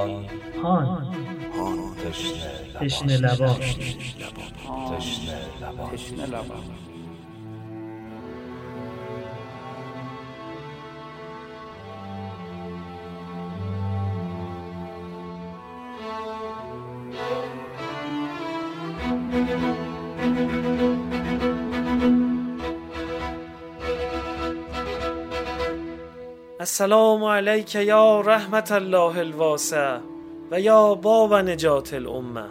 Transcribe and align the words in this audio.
هان 0.00 0.26
هان. 0.64 1.94
تشنه 2.04 2.50
تشنه 2.80 3.16
لبان 3.16 3.56
تشنه 4.98 5.38
لبان 5.60 5.90
تشنه 5.92 6.26
لبان 6.26 6.64
السلام 26.70 27.24
علیک 27.24 27.74
یا 27.74 28.20
رحمت 28.20 28.72
الله 28.72 29.18
الواسع 29.18 29.98
و 30.50 30.60
یا 30.60 30.94
باب 30.94 31.34
نجات 31.34 31.94
الامه. 31.94 32.44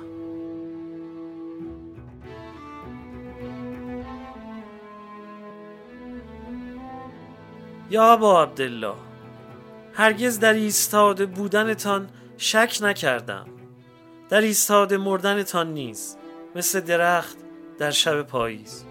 یا 7.89 8.03
ابا 8.13 8.43
عبدالله 8.43 8.93
هرگز 9.93 10.39
در 10.39 10.53
ایستاده 10.53 11.25
بودنتان 11.25 12.09
شک 12.37 12.77
نکردم. 12.81 13.45
در 14.29 14.41
ایستاده 14.41 14.97
مردنتان 14.97 15.73
نیز 15.73 16.17
مثل 16.55 16.79
درخت 16.79 17.37
در 17.77 17.91
شب 17.91 18.21
پاییز. 18.21 18.85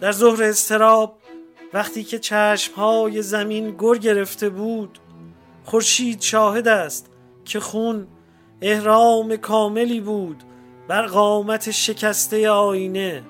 در 0.00 0.12
ظهر 0.12 0.42
استراب 0.42 1.19
وقتی 1.74 2.04
که 2.04 2.18
چشمهای 2.18 3.22
زمین 3.22 3.76
گر 3.76 3.94
گرفته 3.94 4.48
بود 4.48 4.98
خورشید 5.64 6.20
شاهد 6.20 6.68
است 6.68 7.10
که 7.44 7.60
خون 7.60 8.06
احرام 8.60 9.36
کاملی 9.36 10.00
بود 10.00 10.42
بر 10.88 11.06
قامت 11.06 11.70
شکسته 11.70 12.50
آینه. 12.50 13.22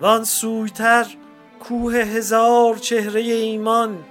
وان 0.00 0.24
سویتر 0.24 1.06
کوه 1.60 1.94
هزار 1.94 2.76
چهره 2.76 3.20
ایمان 3.20 4.04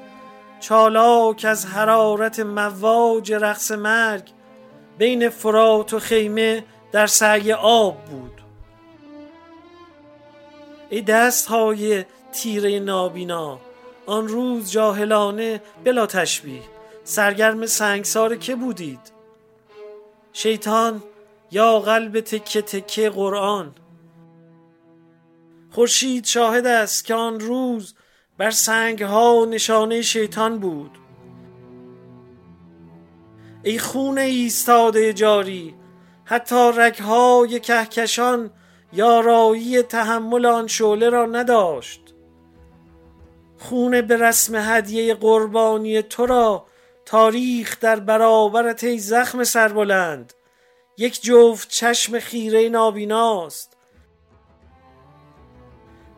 چالاک 0.59 1.45
از 1.49 1.65
حرارت 1.65 2.39
مواج 2.39 3.33
رقص 3.33 3.71
مرگ 3.71 4.31
بین 4.97 5.29
فرات 5.29 5.93
و 5.93 5.99
خیمه 5.99 6.63
در 6.91 7.07
سعی 7.07 7.53
آب 7.53 8.05
بود. 8.05 8.44
ای 10.89 11.01
دست 11.01 11.47
های 11.47 12.05
تیره 12.31 12.79
نابینا 12.79 13.59
آن 14.05 14.27
روز 14.27 14.71
جاهلانه 14.71 15.61
بلا 15.83 16.05
تشبیه 16.05 16.61
سرگرم 17.03 17.65
سنگسار 17.65 18.35
که 18.35 18.55
بودید؟ 18.55 18.99
شیطان 20.33 21.03
یا 21.51 21.79
قلب 21.79 22.19
تکه 22.19 22.61
تکه 22.61 23.09
قرآن؟ 23.09 23.75
خورشید 25.71 26.25
شاهد 26.25 26.65
است 26.65 27.05
که 27.05 27.13
آن 27.13 27.39
روز 27.39 27.95
بر 28.37 28.51
سنگ 28.51 29.03
ها 29.03 29.45
نشانه 29.49 30.01
شیطان 30.01 30.59
بود. 30.59 30.91
ای 33.63 33.79
خون 33.79 34.17
ایستاده 34.17 35.13
جاری 35.13 35.75
حتی 36.25 36.71
رگهای 36.77 37.59
کهکشان 37.59 38.51
یارایی 38.95 39.81
تحمل 39.81 40.45
آن 40.45 40.67
شعله 40.67 41.09
را 41.09 41.25
نداشت. 41.25 42.01
خون 43.59 44.01
به 44.01 44.17
رسم 44.17 44.55
هدیه 44.55 45.13
قربانی 45.13 46.01
تو 46.01 46.25
را 46.25 46.65
تاریخ 47.05 47.79
در 47.79 47.99
برابرت 47.99 48.83
ای 48.83 48.99
زخم 48.99 49.43
سربلند. 49.43 50.33
یک 50.97 51.21
جفت 51.21 51.69
چشم 51.69 52.19
خیره 52.19 52.69
نابیناست. 52.69 53.77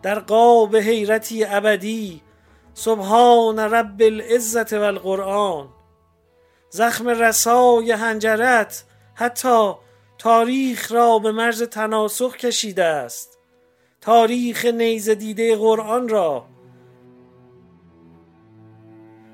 در 0.02 0.20
قاب 0.20 0.76
حیرتی 0.76 1.46
ابدی 1.46 2.22
سبحان 2.74 3.60
رب 3.60 4.02
العزت 4.02 4.74
و 4.74 4.82
القرآن 4.82 5.70
زخم 6.70 7.08
رسای 7.08 7.92
هنجرت 7.92 8.84
حتی 9.16 9.74
تاریخ 10.18 10.92
را 10.92 11.20
به 11.20 11.32
مرز 11.32 11.64
تناسخ 11.64 12.38
کشیده 12.38 12.84
است. 12.84 13.40
تاریخ 14.02 14.66
نیز 14.66 15.10
دیده 15.10 15.56
قرآن 15.56 16.08
را. 16.08 16.46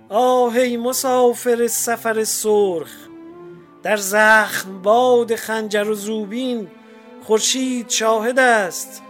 آهی 0.09 0.77
مسافر 0.77 1.67
سفر 1.67 2.23
سرخ 2.23 2.91
در 3.83 3.97
زخم 3.97 4.81
باد 4.81 5.35
خنجر 5.35 5.89
و 5.89 5.94
زوبین 5.94 6.67
خورشید 7.23 7.89
شاهد 7.89 8.39
است 8.39 9.01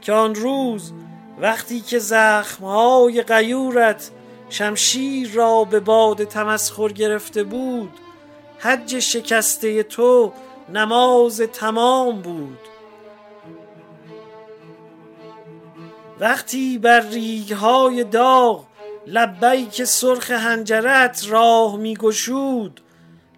که 0.00 0.12
آن 0.12 0.34
روز 0.34 0.92
وقتی 1.40 1.80
که 1.80 1.98
زخمهای 1.98 3.22
غیورت 3.22 4.10
شمشیر 4.48 5.32
را 5.32 5.64
به 5.64 5.80
باد 5.80 6.24
تمسخر 6.24 6.88
گرفته 6.88 7.42
بود 7.42 7.92
حج 8.58 8.98
شکسته 8.98 9.82
تو 9.82 10.32
نماز 10.72 11.40
تمام 11.40 12.22
بود. 12.22 12.58
وقتی 16.20 16.78
بر 16.78 17.00
ریگهای 17.00 18.04
داغ 18.04 18.64
لبیک 19.06 19.84
سرخ 19.84 20.30
هنجرت 20.30 21.26
راه 21.28 21.76
میگشود 21.76 22.80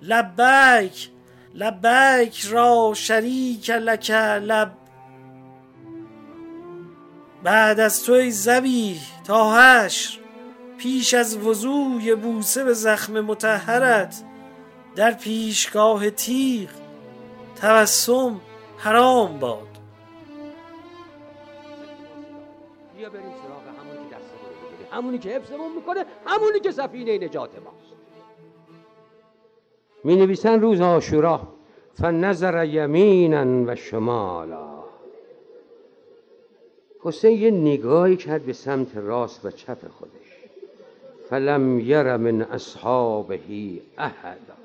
لبیک 0.03 1.11
لبیک 1.55 2.41
را 2.41 2.93
شریک 2.95 3.71
لک 3.71 4.11
لب. 4.11 4.73
بعد 7.43 7.81
از 7.81 8.05
توی 8.05 8.31
زبی 8.31 9.01
تا 9.27 9.57
حشر 9.57 10.19
پیش 10.79 11.15
از 11.15 11.37
وضوی 11.37 12.15
بوسه 12.15 12.65
به 12.65 12.73
زخم 12.73 13.21
متحرت 13.21 14.23
در 14.97 15.13
پیشگاه 15.13 16.11
تیغ 16.11 16.82
تبسم 17.63 18.41
حرام 18.77 19.39
باد. 19.39 19.59
بیا 22.97 23.11
بریم 23.11 23.23
سراغ 23.23 23.79
همونی 23.79 24.09
که 24.11 24.15
دستمون 24.17 24.93
همونی 24.93 25.19
که 25.19 25.29
حفظمون 25.29 25.75
می‌کنه 25.77 26.05
همونی 26.27 26.61
که 26.61 26.71
سفینه 26.71 27.19
نجات 27.19 27.51
ماست 27.55 27.93
می 30.05 30.17
نویسن 30.17 30.61
روز 30.61 30.81
آشورا 30.81 31.41
فنظر 31.95 32.65
یمینا 32.65 33.73
و 33.73 33.75
شمالا. 33.75 34.83
حسین 37.01 37.39
یه 37.41 37.51
نگاهی 37.51 38.17
کرد 38.17 38.43
به 38.43 38.53
سمت 38.53 38.97
راست 38.97 39.45
و 39.45 39.51
چپ 39.51 39.89
خودش. 39.89 40.13
فلم 41.31 41.79
یر 41.81 42.17
من 42.17 42.43
اصحابهی 42.43 43.83
احدا. 43.99 44.62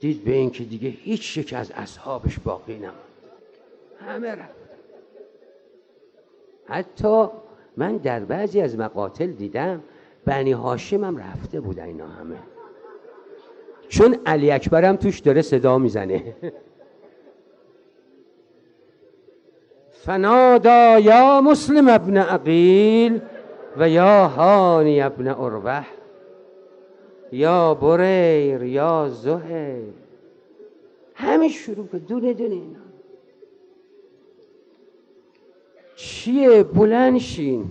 دید 0.00 0.24
به 0.24 0.32
اینکه 0.32 0.64
دیگه 0.64 0.88
هیچ 0.88 1.36
یک 1.36 1.54
از 1.56 1.70
اصحابش 1.70 2.38
باقی 2.38 2.76
نموند 2.76 2.94
همه 4.06 4.30
رفت 4.34 4.58
حتی 6.66 7.26
من 7.76 7.96
در 7.96 8.20
بعضی 8.20 8.60
از 8.60 8.78
مقاتل 8.78 9.26
دیدم 9.26 9.82
بنی 10.24 10.52
هاشم 10.52 11.04
هم 11.04 11.16
رفته 11.16 11.60
بود 11.60 11.78
اینا 11.78 12.06
همه. 12.06 12.36
چون 13.88 14.16
علی 14.26 14.50
اکبرم 14.50 14.96
توش 14.96 15.18
داره 15.18 15.42
صدا 15.42 15.78
می‌زنه. 15.78 16.34
فنادا 20.06 20.98
یا 20.98 21.40
مسلم 21.40 21.88
ابن 21.88 22.16
عقیل 22.16 23.20
و 23.76 23.88
یا 23.88 24.28
هانی 24.28 25.02
ابن 25.02 25.28
اروح 25.28 25.84
یا 27.32 27.74
بریر 27.74 28.62
یا 28.62 29.08
زهیر. 29.08 29.94
همه 31.14 31.48
شروع 31.48 31.86
که 31.92 31.98
دونه 31.98 32.32
دونه 32.32 32.54
اینا. 32.54 32.78
چیه 35.96 36.62
بلند 36.62 37.18
شین؟ 37.18 37.70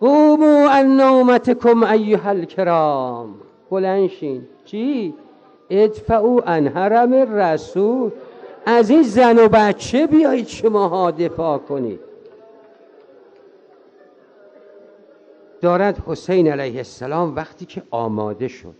قومو 0.00 0.68
ان 0.70 0.96
نومتکم 0.96 1.82
ایها 1.82 2.30
الکرام. 2.30 3.34
بلند 3.70 4.08
شین. 4.08 4.42
چی؟ 4.64 5.14
ادفعو 5.70 6.40
ان 6.46 6.66
حرم 6.66 7.12
رسول 7.12 8.10
از 8.66 8.90
این 8.90 9.02
زن 9.02 9.38
و 9.38 9.48
بچه 9.48 10.06
بیایید 10.06 10.46
شماها 10.46 11.10
دفاع 11.10 11.58
کنید. 11.58 12.00
دارد 15.64 16.02
حسین 16.06 16.48
علیه 16.48 16.76
السلام 16.76 17.36
وقتی 17.36 17.66
که 17.66 17.82
آماده 17.90 18.48
شد 18.48 18.74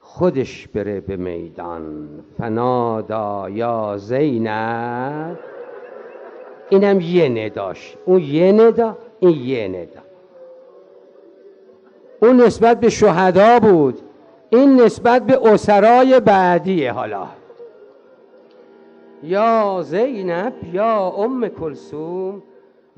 خودش 0.00 0.68
بره 0.68 1.00
به 1.00 1.16
میدان. 1.16 2.08
فنادا 2.38 3.48
یا 3.50 3.96
زینب. 3.96 5.38
اینم 6.68 7.00
یه 7.00 7.28
نداش. 7.28 7.96
اون 8.06 8.20
یه 8.20 8.52
ندا 8.52 8.96
این 9.20 9.46
یه 9.46 9.68
ندا. 9.68 10.00
اون 12.22 12.40
نسبت 12.40 12.80
به 12.80 12.90
شهدا 12.90 13.58
بود. 13.58 14.00
این 14.50 14.80
نسبت 14.80 15.26
به 15.26 15.52
اسرای 15.52 16.20
بعدیه 16.20 16.92
حالا. 16.92 17.26
یا 19.22 19.80
زینب 19.82 20.54
یا 20.72 21.06
ام 21.08 21.48
کلسوم 21.48 22.42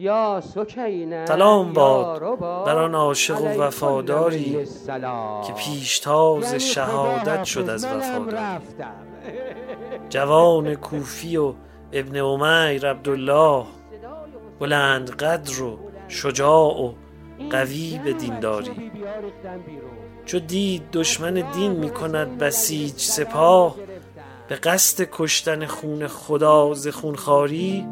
یا 0.02 0.42
سکینه 0.54 1.26
سلام 1.26 1.72
باد 1.72 2.38
بر 2.40 2.78
آن 2.78 2.94
عاشق 2.94 3.40
و 3.40 3.62
وفاداری. 3.62 4.66
که 5.46 5.52
پیشتاز 5.52 6.44
یعنی 6.44 6.60
شهادت 6.60 7.44
شد 7.44 7.70
از 7.70 7.84
وفاداری. 7.84 8.58
جوان 10.10 10.74
کوفی 10.74 11.36
و 11.36 11.54
ابن 11.92 12.20
امیر 12.20 12.90
عبدالله 12.90 13.64
بلند 14.60 15.10
قدر 15.10 15.62
و 15.62 15.78
شجاع 16.08 16.82
و 16.82 16.92
قوی 17.50 18.00
به 18.04 18.12
دینداری 18.12 18.92
چو 20.24 20.38
دید 20.38 20.82
دشمن 20.92 21.34
دین 21.34 21.72
می 21.72 21.90
کند 21.90 22.38
بسیج 22.38 22.94
سپاه 22.96 23.76
به 24.48 24.54
قصد 24.54 25.08
کشتن 25.12 25.66
خون 25.66 26.06
خدا 26.06 26.74
ز 26.74 26.88
خونخواری 26.88 27.86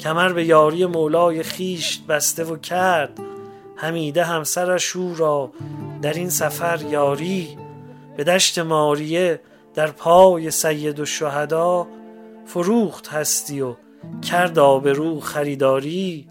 کمر 0.00 0.32
به 0.32 0.44
یاری 0.44 0.86
مولای 0.86 1.42
خیش 1.42 1.98
بسته 2.08 2.44
و 2.44 2.56
کرد. 2.56 3.20
حمیده 3.76 4.24
همسرش 4.24 4.96
او 4.96 5.14
را 5.14 5.50
در 6.02 6.12
این 6.12 6.30
سفر 6.30 6.82
یاری. 6.82 7.58
به 8.16 8.24
دشت 8.24 8.58
ماریه 8.58 9.40
در 9.74 9.90
پای 9.90 10.50
سید 10.50 11.00
و 11.00 11.04
شهدا 11.04 11.86
فروخت 12.46 13.08
هستی 13.08 13.60
و 13.60 13.74
کرد 14.30 14.58
آبرو 14.58 15.20
خریداری. 15.20 16.28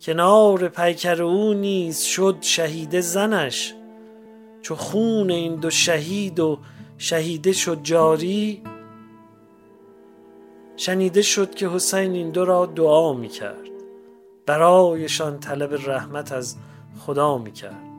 کنار 0.00 0.68
پیکر 0.68 1.22
او 1.22 1.54
نیز 1.54 2.00
شد 2.00 2.36
شهید 2.40 3.00
زنش. 3.00 3.74
چو 4.62 4.74
خون 4.74 5.30
این 5.30 5.56
دو 5.56 5.70
شهید 5.70 6.40
و 6.40 6.58
شهیده 6.98 7.52
شد 7.52 7.78
جاری 7.82 8.62
شنیده 10.76 11.22
شد 11.22 11.54
که 11.54 11.68
حسین 11.68 12.12
این 12.12 12.30
دو 12.30 12.44
را 12.44 12.66
دعا 12.66 13.12
می 13.12 13.28
کرد 13.28 13.68
برایشان 14.46 15.40
طلب 15.40 15.74
رحمت 15.86 16.32
از 16.32 16.56
خدا 16.98 17.38
می 17.38 17.52
کرد 17.52 17.91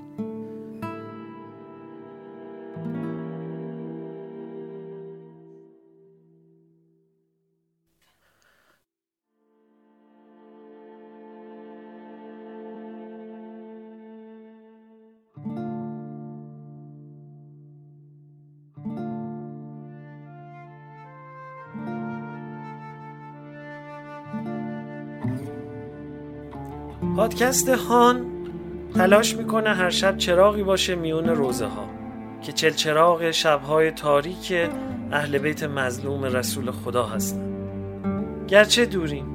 پادکست 27.23 27.69
هان 27.69 28.25
تلاش 28.95 29.35
می‌کنه 29.35 29.69
هر 29.69 29.89
شب 29.89 30.17
چراغی 30.17 30.63
باشه 30.63 30.95
میون 30.95 31.29
روزه 31.29 31.65
ها 31.65 31.89
که 32.41 32.51
چل 32.51 32.69
چراغ 32.69 33.31
شبهای 33.31 33.91
تاریک 33.91 34.53
اهل 35.11 35.37
بیت 35.37 35.63
مظلوم 35.63 36.23
رسول 36.23 36.71
خدا 36.71 37.03
هستند 37.03 37.55
گرچه 38.47 38.85
دوریم 38.85 39.25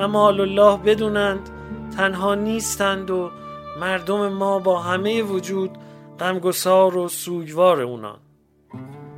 اما 0.00 0.28
الله 0.28 0.76
بدونند 0.76 1.50
تنها 1.96 2.34
نیستند 2.34 3.10
و 3.10 3.30
مردم 3.80 4.28
ما 4.28 4.58
با 4.58 4.80
همه 4.80 5.22
وجود 5.22 5.70
غمگسار 6.20 6.96
و 6.96 7.08
سوگوار 7.08 7.80
اونان. 7.80 8.18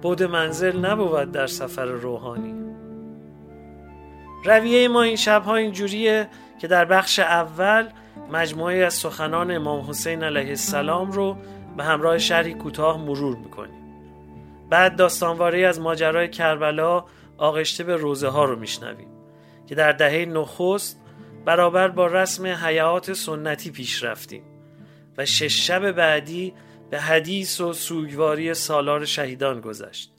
بود 0.03 0.23
منزل 0.23 0.87
نبود 0.87 1.33
در 1.33 1.47
سفر 1.47 1.85
روحانی. 1.85 2.55
رویه 4.45 4.89
ما 4.89 5.03
این 5.03 5.17
شبها 5.17 5.57
اینجوریه 5.57 6.29
که 6.59 6.67
در 6.67 6.85
بخش 6.85 7.19
اول 7.19 7.89
مجموعه 8.33 8.77
از 8.77 8.95
سخنان 8.95 9.51
امام 9.51 9.91
حسین 9.91 10.23
علیه 10.23 10.49
السلام 10.49 11.13
رو 11.13 11.37
به 11.77 11.85
همراه 11.85 12.19
شرحی 12.19 12.55
کوتاه 12.55 13.05
مرور 13.05 13.37
می‌کنیم. 13.37 13.87
بعد 14.71 14.97
داستانواری 14.97 15.65
از 15.65 15.81
ماجرای 15.81 16.29
کربلا 16.29 17.05
آغشته 17.39 17.85
به 17.85 17.97
روزه 17.97 18.29
ها 18.29 18.45
رو 18.45 18.57
میشنویم 18.57 19.09
که 19.67 19.75
در 19.75 19.93
دهه 19.93 20.25
نخست 20.25 21.01
برابر 21.45 21.89
با 21.89 22.07
رسم 22.07 22.47
حیات 22.47 23.13
سنتی 23.13 23.71
پیش 23.71 24.05
رفتیم 24.05 24.43
و 25.19 25.25
شش 25.25 25.67
شب 25.67 25.91
بعدی 25.93 26.55
به 26.91 27.01
حدیث 27.01 27.61
و 27.61 27.73
سوگواری 27.73 28.55
سالار 28.55 29.05
شهیدان 29.05 29.61
گذشت. 29.61 30.12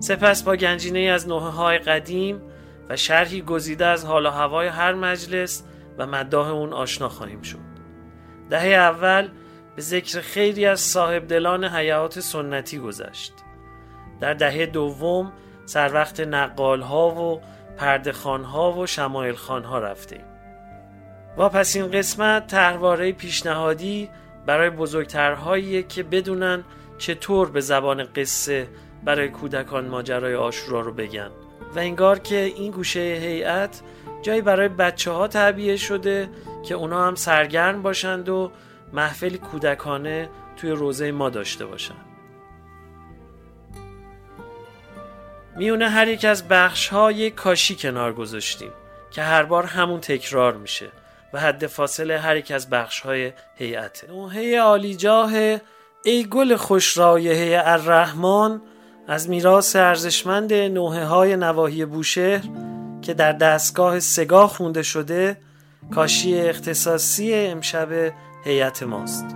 سپس 0.00 0.42
با 0.42 0.56
گنجینه 0.56 1.00
از 1.00 1.28
نوحه 1.28 1.48
های 1.48 1.78
قدیم 1.78 2.42
و 2.88 2.96
شرحی 2.96 3.42
گزیده 3.42 3.86
از 3.86 4.04
حال 4.04 4.26
و 4.26 4.30
هوای 4.30 4.68
هر 4.68 4.94
مجلس 4.94 5.64
و 5.98 6.06
مداح 6.06 6.48
اون 6.48 6.72
آشنا 6.72 7.08
خواهیم 7.08 7.42
شد. 7.42 7.58
دهه 8.50 8.68
اول 8.68 9.28
به 9.76 9.82
ذکر 9.82 10.20
خیلی 10.20 10.66
از 10.66 10.80
صاحب 10.80 11.26
دلان 11.26 11.64
حیات 11.64 12.20
سنتی 12.20 12.78
گذشت. 12.78 13.32
در 14.20 14.34
دهه 14.34 14.66
دوم 14.66 15.32
سر 15.66 15.94
وقت 15.94 16.20
نقال 16.20 16.80
ها 16.80 17.08
و 17.08 17.40
پرده 17.76 18.12
ها 18.12 18.72
و 18.72 18.86
شمایل 18.86 19.34
خان 19.34 19.64
ها 19.64 19.78
رفتیم. 19.78 20.24
و 21.38 21.48
پس 21.48 21.76
این 21.76 21.90
قسمت 21.90 22.46
تحواره 22.46 23.12
پیشنهادی 23.12 24.10
برای 24.46 24.70
بزرگترهایی 24.70 25.82
که 25.82 26.02
بدونن 26.02 26.64
چطور 26.98 27.50
به 27.50 27.60
زبان 27.60 28.04
قصه 28.16 28.68
برای 29.04 29.28
کودکان 29.28 29.88
ماجرای 29.88 30.34
آشورا 30.34 30.80
رو 30.80 30.92
بگن. 30.92 31.30
و 31.74 31.78
انگار 31.78 32.18
که 32.18 32.36
این 32.36 32.70
گوشه 32.70 33.00
هیئت 33.00 33.80
جایی 34.24 34.40
برای 34.40 34.68
بچه 34.68 35.10
ها 35.10 35.28
تعبیه 35.28 35.76
شده 35.76 36.30
که 36.62 36.74
اونا 36.74 37.06
هم 37.06 37.14
سرگرم 37.14 37.82
باشند 37.82 38.28
و 38.28 38.50
محفلی 38.92 39.38
کودکانه 39.38 40.28
توی 40.56 40.70
روزه 40.70 41.12
ما 41.12 41.30
داشته 41.30 41.66
باشند 41.66 42.04
میونه 45.56 45.88
هر 45.88 46.08
یک 46.08 46.24
از 46.24 46.48
بخش 46.48 46.88
ها 46.88 47.30
کاشی 47.30 47.76
کنار 47.76 48.12
گذاشتیم 48.12 48.70
که 49.10 49.22
هر 49.22 49.42
بار 49.42 49.64
همون 49.64 50.00
تکرار 50.00 50.56
میشه 50.56 50.88
و 51.32 51.40
حد 51.40 51.66
فاصله 51.66 52.18
هر 52.18 52.36
یک 52.36 52.50
از 52.50 52.70
بخش 52.70 53.00
های 53.00 53.32
هیئته 53.56 54.06
نوحه 54.06 54.94
جاه 54.94 55.32
ای 56.04 56.24
گل 56.30 56.56
خوش 56.56 56.96
رایحه 56.96 57.62
الرحمن 57.64 58.60
از 59.08 59.28
میراث 59.28 59.76
ارزشمند 59.76 60.52
نوحه 60.52 61.04
های 61.04 61.36
نواحی 61.36 61.84
بوشهر 61.84 62.42
که 63.04 63.14
در 63.14 63.32
دستگاه 63.32 64.00
سگاه 64.00 64.48
خونده 64.48 64.82
شده 64.82 65.36
کاشی 65.90 66.40
اختصاصی 66.40 67.34
امشب 67.34 67.88
هیئت 68.44 68.82
ماست. 68.82 69.26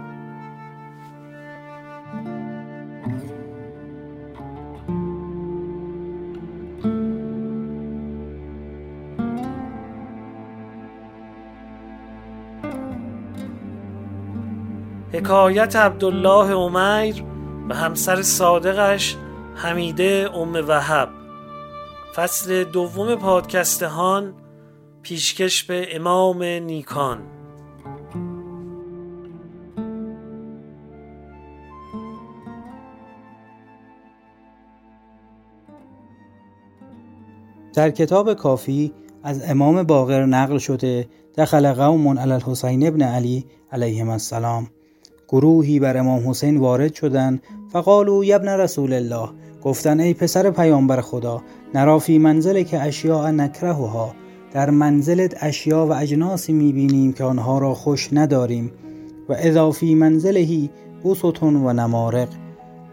حکایت 15.12 15.76
عبدالله 15.76 16.54
عمیر 16.54 17.24
و 17.68 17.74
همسر 17.74 18.22
صادقش 18.22 19.16
حمیده 19.54 20.30
ام 20.34 20.68
وهب. 20.68 21.17
فصل 22.18 22.64
دوم 22.64 23.14
پادکست 23.14 23.82
هان 23.82 24.34
پیشکش 25.02 25.64
به 25.64 25.96
امام 25.96 26.42
نیکان. 26.42 27.22
در 37.74 37.90
کتاب 37.90 38.34
کافی 38.34 38.92
از 39.22 39.42
امام 39.50 39.82
باقر 39.82 40.24
نقل 40.24 40.58
شده 40.58 41.08
دخل 41.36 41.72
قوم 41.72 42.18
علی 42.18 42.32
الحسین 42.32 42.88
ابن 42.88 43.02
علی 43.02 43.44
علیهم 43.72 44.08
السلام. 44.08 44.70
گروهی 45.28 45.80
بر 45.80 45.96
امام 45.96 46.30
حسین 46.30 46.56
وارد 46.56 46.94
شدند 46.94 47.42
فقالوا 47.72 48.24
یبن 48.24 48.48
رسول 48.48 48.92
الله 48.92 49.28
گفتن 49.62 50.00
ای 50.00 50.14
پسر 50.14 50.50
پیامبر 50.50 51.00
خدا 51.00 51.42
نرا 51.74 51.98
فی 51.98 52.18
منزل 52.18 52.62
که 52.62 52.82
اشیاء 52.82 53.30
نکرهها 53.30 54.14
در 54.52 54.70
منزلت 54.70 55.36
اشیا 55.40 55.86
و 55.86 55.94
اجناسی 55.94 56.52
می‌بینیم 56.52 57.12
که 57.12 57.24
آنها 57.24 57.58
را 57.58 57.74
خوش 57.74 58.08
نداریم 58.12 58.72
و 59.28 59.32
اذا 59.32 59.70
فی 59.70 59.94
منزلهی 59.94 60.70
بوستون 61.02 61.56
و 61.56 61.72
نمارق. 61.72 62.28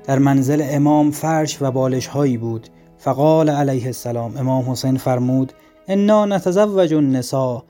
در 0.03 0.19
منزل 0.19 0.63
امام 0.69 1.11
فرش 1.11 1.61
و 1.61 1.71
بالش 1.71 2.07
هایی 2.07 2.37
بود. 2.37 2.67
فقال 2.97 3.49
علیه 3.49 3.85
السلام 3.85 4.37
امام 4.37 4.71
حسین 4.71 4.97
فرمود 4.97 5.53
انا 5.87 6.25
نتزوج 6.25 6.93
النساء. 6.93 7.63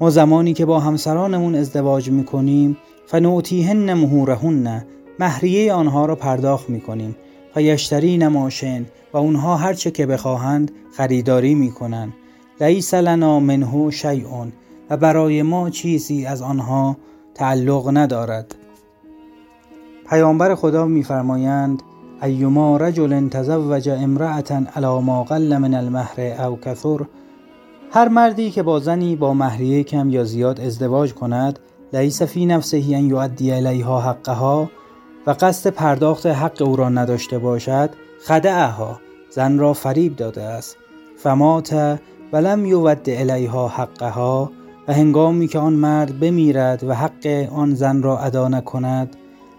ما 0.00 0.10
زمانی 0.10 0.52
که 0.52 0.64
با 0.64 0.80
همسرانمون 0.80 1.54
ازدواج 1.54 2.10
می‌کنیم 2.10 2.76
فنوتیهن 3.06 3.94
مهورهن 3.94 4.84
مهریه 5.18 5.72
آنها 5.72 6.06
را 6.06 6.16
پرداخت 6.16 6.70
می 6.70 6.80
کنیم 6.80 7.16
یشتری 7.60 8.18
نماشن 8.18 8.86
و 9.12 9.16
اونها 9.16 9.56
هرچه 9.56 9.90
که 9.90 10.06
بخواهند 10.06 10.70
خریداری 10.92 11.54
می 11.54 11.70
کنند 11.70 12.12
لیس 12.60 12.94
لنا 12.94 13.40
منه 13.40 13.90
شیء 13.90 14.46
و 14.90 14.96
برای 14.96 15.42
ما 15.42 15.70
چیزی 15.70 16.26
از 16.26 16.42
آنها 16.42 16.96
تعلق 17.34 17.90
ندارد. 17.92 18.54
پیامبر 20.10 20.54
خدا 20.54 20.86
میفرمایند 20.86 21.82
ایما 22.22 22.76
رجل 22.76 23.28
تزوج 23.28 23.88
امرأة 23.88 24.66
علی 24.76 25.00
ما 25.00 25.24
قل 25.24 25.56
من 25.56 25.74
المهر 25.74 26.20
او 26.46 26.58
کثر. 26.60 26.98
هر 27.90 28.08
مردی 28.08 28.50
که 28.50 28.62
با 28.62 28.80
زنی 28.80 29.16
با 29.16 29.34
مهریه 29.34 29.84
کم 29.84 30.10
یا 30.10 30.24
زیاد 30.24 30.60
ازدواج 30.60 31.14
کند 31.14 31.58
لیس 31.92 32.22
فی 32.22 32.46
نفسه 32.46 32.76
ان 32.76 33.06
یؤدی 33.06 33.52
الیها 33.52 34.00
حقها 34.00 34.70
و 35.28 35.30
قصد 35.30 35.70
پرداخت 35.70 36.26
حق 36.26 36.62
او 36.62 36.76
را 36.76 36.88
نداشته 36.88 37.38
باشد 37.38 37.90
خدعها 38.26 39.00
زن 39.30 39.58
را 39.58 39.72
فریب 39.72 40.16
داده 40.16 40.42
است. 40.42 40.76
فمات 41.16 41.98
ولم 42.32 42.66
یود 42.66 43.10
الیها 43.10 43.68
حقها 43.68 44.50
و 44.88 44.92
هنگامی 44.92 45.48
که 45.48 45.58
آن 45.58 45.72
مرد 45.72 46.20
بمیرد 46.20 46.84
و 46.84 46.94
حق 46.94 47.48
آن 47.52 47.74
زن 47.74 48.02
را 48.02 48.18
ادا 48.18 48.48
نکند 48.48 49.16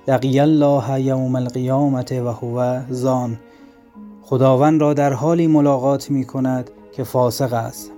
لقی 0.07 0.39
الله 0.39 1.01
یوم 1.01 1.35
القیامت 1.35 2.11
و 2.11 2.31
هو 2.31 2.79
زان. 2.89 3.39
خداوند 4.23 4.81
را 4.81 4.93
در 4.93 5.13
حالی 5.13 5.47
ملاقات 5.47 6.11
می 6.11 6.25
کند 6.25 6.71
که 6.91 7.03
فاسق 7.03 7.53
است. 7.53 7.91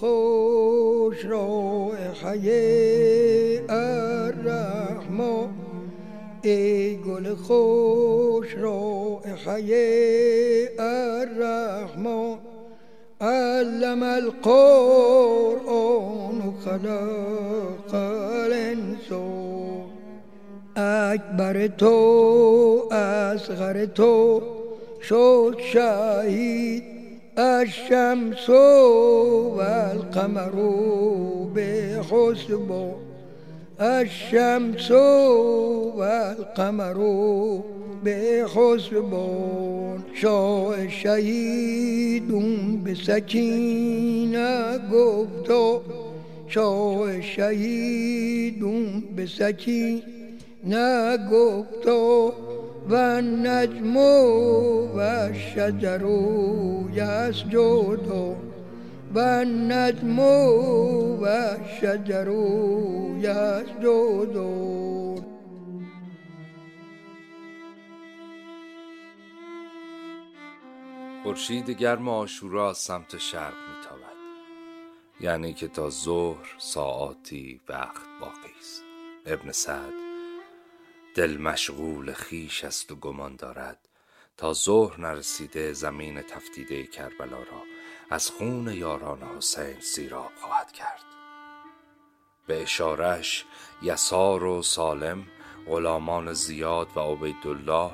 خوش 0.00 1.24
رائحه 1.24 2.40
الرحمن. 3.68 5.48
ای 6.42 6.96
گل 6.96 7.34
خوش 7.34 8.54
رائحه 8.54 9.68
الرحمن. 10.78 12.36
علم 13.20 14.02
القرآن 14.02 15.62
خلق 16.64 17.94
الانسان. 17.94 19.84
اکبر 20.76 21.66
تو 21.66 22.88
اصغر 22.90 23.86
تو 23.86 24.42
شد 25.02 25.56
شهید 25.72 26.89
الشمس 27.38 28.50
والقمر 28.50 30.54
بحسب 31.54 32.94
الشمس 33.80 34.90
والقمر 35.96 36.98
بحسب 38.04 39.12
شاء 40.14 40.88
شهیدون 40.88 42.80
به 42.84 42.94
سکینه 42.94 44.78
گفتا 44.92 45.80
شاء 46.48 47.20
شهیدون 47.20 49.02
به 49.16 49.26
و 52.90 52.94
النجم 52.94 53.96
و 53.96 54.98
الشجر 54.98 56.04
یسجد 56.92 58.08
و 59.14 59.18
النجم 59.18 60.18
و 60.18 61.24
الشجر 61.24 62.30
یسجد 63.18 64.36
خورشید 71.22 71.70
گرم 71.70 72.08
آشورا 72.08 72.72
سمت 72.72 73.18
شرق 73.18 73.54
میتابد 73.54 74.16
یعنی 75.20 75.52
که 75.52 75.68
تا 75.68 75.90
ظهر 75.90 76.56
ساعاتی 76.58 77.60
وقت 77.68 78.02
باقی 78.20 78.52
است. 78.60 78.82
ابن 79.26 79.52
سعد 79.52 79.99
دل 81.14 81.36
مشغول 81.36 82.12
خیش 82.12 82.64
است 82.64 82.92
و 82.92 82.96
گمان 82.96 83.36
دارد 83.36 83.88
تا 84.36 84.52
ظهر 84.52 85.00
نرسیده 85.00 85.72
زمین 85.72 86.22
تفتیده 86.22 86.86
کربلا 86.86 87.38
را. 87.38 87.62
از 88.10 88.30
خون 88.30 88.72
یاران 88.72 89.22
حسین 89.22 89.80
سیراب 89.80 90.32
خواهد 90.40 90.72
کرد. 90.72 91.04
به 92.46 92.62
اشارش 92.62 93.44
یسار 93.82 94.44
و 94.44 94.62
سالم 94.62 95.26
غلامان 95.66 96.32
زیاد 96.32 96.96
و 96.96 97.00
عبیدالله 97.00 97.90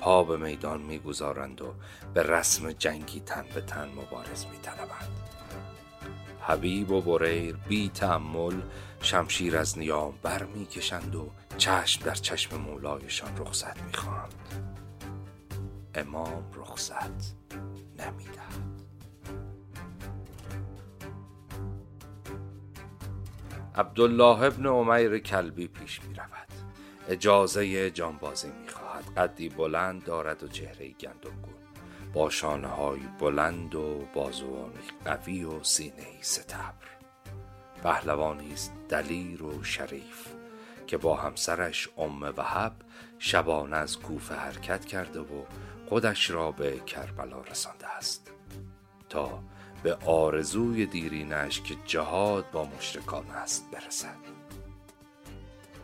پا 0.00 0.24
به 0.24 0.36
میدان 0.36 0.82
می‌گذارند 0.82 1.62
و 1.62 1.74
به 2.14 2.22
رسم 2.22 2.72
جنگی 2.72 3.20
تن 3.20 3.46
به 3.54 3.60
تن 3.60 3.88
مبارز 3.88 4.46
میطلبند. 4.46 5.26
حبیب 6.46 6.90
و 6.90 7.00
بریر 7.00 7.56
بی 7.56 7.88
تعمل 7.88 8.60
شمشیر 9.00 9.56
از 9.56 9.78
نیام 9.78 10.14
بر 10.22 10.44
می‌کشند 10.44 11.14
و 11.14 11.30
چشم 11.58 12.04
در 12.04 12.14
چشم 12.14 12.56
مولایشان 12.56 13.36
رخصت 13.36 13.82
می‌خواند. 13.82 14.34
امام 15.94 16.44
رخصت 16.54 17.36
نمی‌دهد. 17.98 18.82
عبدالله 23.74 24.42
ابن 24.42 24.66
عمیر 24.66 25.18
کلبی 25.18 25.68
پیش 25.68 26.00
می 26.02 26.14
رود 26.14 26.48
اجازه 27.08 27.90
جانبازی 27.90 28.48
می 28.48 28.68
خواهد 28.68 29.04
قدی 29.16 29.48
بلند 29.48 30.04
دارد 30.04 30.42
و 30.42 30.48
چهره 30.48 30.88
گندمگون 30.88 31.55
با 32.12 32.30
شانه 32.30 32.96
بلند 33.18 33.74
و 33.74 34.04
بازوانی 34.14 34.80
قوی 35.04 35.44
و 35.44 35.64
سینه 35.64 36.06
ستبر. 36.20 36.86
پهلوانی 37.82 38.52
است 38.52 38.72
دلیر 38.88 39.42
و 39.42 39.64
شریف 39.64 40.28
که 40.86 40.96
با 40.96 41.16
همسرش 41.16 41.88
ام 41.98 42.22
وهب 42.22 42.72
شبانه 43.18 43.76
از 43.76 43.98
کوفه 43.98 44.34
حرکت 44.34 44.84
کرده 44.84 45.20
و 45.20 45.44
خودش 45.88 46.30
را 46.30 46.52
به 46.52 46.80
کربلا 46.80 47.40
رسانده 47.40 47.86
است. 47.86 48.32
تا 49.08 49.42
به 49.82 49.94
آرزوی 49.94 50.86
دیرینش 50.86 51.60
که 51.60 51.76
جهاد 51.86 52.50
با 52.50 52.64
مشرکان 52.64 53.30
است 53.30 53.70
برسد. 53.72 54.16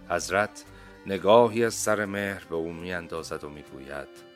حضرت 0.09 0.65
نگاهی 1.07 1.65
از 1.65 1.75
سر 1.75 2.05
مهر 2.05 2.45
به 2.45 2.55
او 2.55 2.73
می 2.73 2.93
اندازد 2.93 3.45
و 3.45 3.49
می 3.49 3.63
گوید 3.63 4.32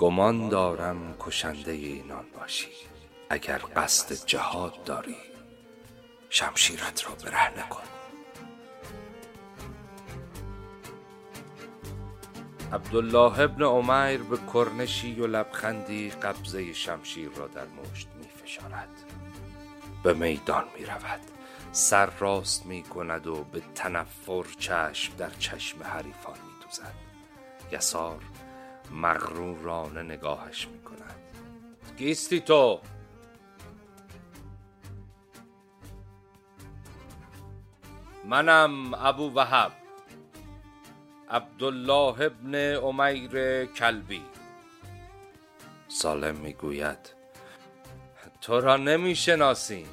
گمان 0.00 0.48
دارم 0.48 1.14
کشنده 1.20 1.72
اینان 1.72 2.24
باشی. 2.38 2.70
اگر 3.30 3.60
قصد 3.76 4.26
جهاد 4.26 4.84
داری 4.84 5.16
شمشیرت 6.30 7.06
را 7.06 7.14
برهنه 7.14 7.68
کن 7.68 7.82
عبدالله 12.72 13.40
ابن 13.40 13.64
عمیر 13.64 14.22
به 14.22 14.38
کرنشی 14.54 15.20
و 15.20 15.26
لبخندی 15.26 16.10
قبضه 16.10 16.72
شمشیر 16.72 17.30
را 17.36 17.46
در 17.46 17.66
مشت 17.66 18.08
می 18.18 18.28
فشارد 18.28 18.88
به 20.02 20.14
میدان 20.14 20.64
می 20.78 20.86
رود 20.86 21.20
سر 21.72 22.10
راست 22.18 22.66
می 22.66 22.82
کند 22.82 23.26
و 23.26 23.44
به 23.44 23.62
تنفر 23.74 24.44
چشم 24.58 25.16
در 25.16 25.30
چشم 25.30 25.82
حریفان 25.82 26.34
می 26.34 26.64
دوزد 26.64 26.94
یسار 27.72 28.20
مغرورانه 28.92 30.02
نگاهش 30.02 30.68
می 30.68 30.82
کند 30.82 31.16
کیستی 31.98 32.40
تو؟ 32.40 32.80
منم 38.24 38.94
ابو 38.94 39.32
وهب. 39.34 39.72
عبدالله 41.30 42.20
ابن 42.20 42.54
عمیر 42.54 43.64
کلبی. 43.64 44.22
سالم 45.88 46.36
می‌گوید. 46.36 47.14
تو 48.40 48.60
را 48.60 48.76
نمی 48.76 49.16
شناسیم 49.16 49.88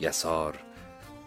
یسار. 0.00 0.67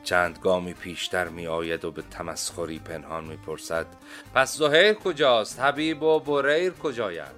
چند 0.03 0.39
گامی 0.39 0.73
پیشتر 0.73 1.27
می 1.27 1.47
آید 1.47 1.85
و 1.85 1.91
به 1.91 2.01
تمسخری 2.01 2.79
پنهان 2.79 3.23
می 3.23 3.37
پرسد 3.37 3.85
پس 4.33 4.57
زهیر 4.57 4.93
کجاست؟ 4.93 5.59
حبیب 5.59 6.03
و 6.03 6.19
بریر 6.19 6.73
کجایند؟ 6.73 7.35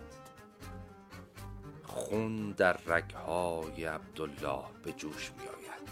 خون 1.84 2.52
در 2.52 2.78
رگهای 2.88 3.86
عبدالله 3.86 4.64
به 4.84 4.92
جوش 4.92 5.32
می 5.32 5.48
آید 5.48 5.90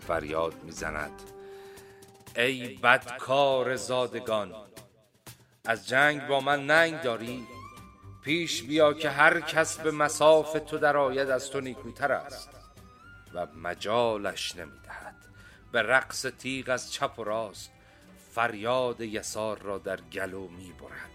فریاد 0.00 0.54
می 0.62 0.72
زند 0.72 1.22
ای 2.36 2.68
بدکار 2.68 3.76
زادگان 3.76 4.54
از 5.64 5.88
جنگ 5.88 6.26
با 6.26 6.40
من 6.40 6.66
ننگ 6.66 7.00
داری؟ 7.00 7.46
پیش 8.22 8.62
بیا 8.62 8.92
که 8.92 9.10
هر 9.10 9.40
کس 9.40 9.78
به 9.78 9.90
مساف 9.90 10.56
تو 10.66 10.78
درآید 10.78 11.30
از 11.30 11.50
تو 11.50 11.60
نیکوتر 11.60 12.12
است 12.12 12.50
و 13.34 13.46
مجالش 13.62 14.56
نمی‌دهد. 14.56 14.81
به 15.72 15.82
رقص 15.82 16.26
تیغ 16.38 16.68
از 16.68 16.92
چپ 16.92 17.18
و 17.18 17.24
راست 17.24 17.72
فریاد 18.30 19.00
یسار 19.00 19.58
را 19.58 19.78
در 19.78 20.00
گلو 20.00 20.48
می 20.48 20.72
برد. 20.72 21.10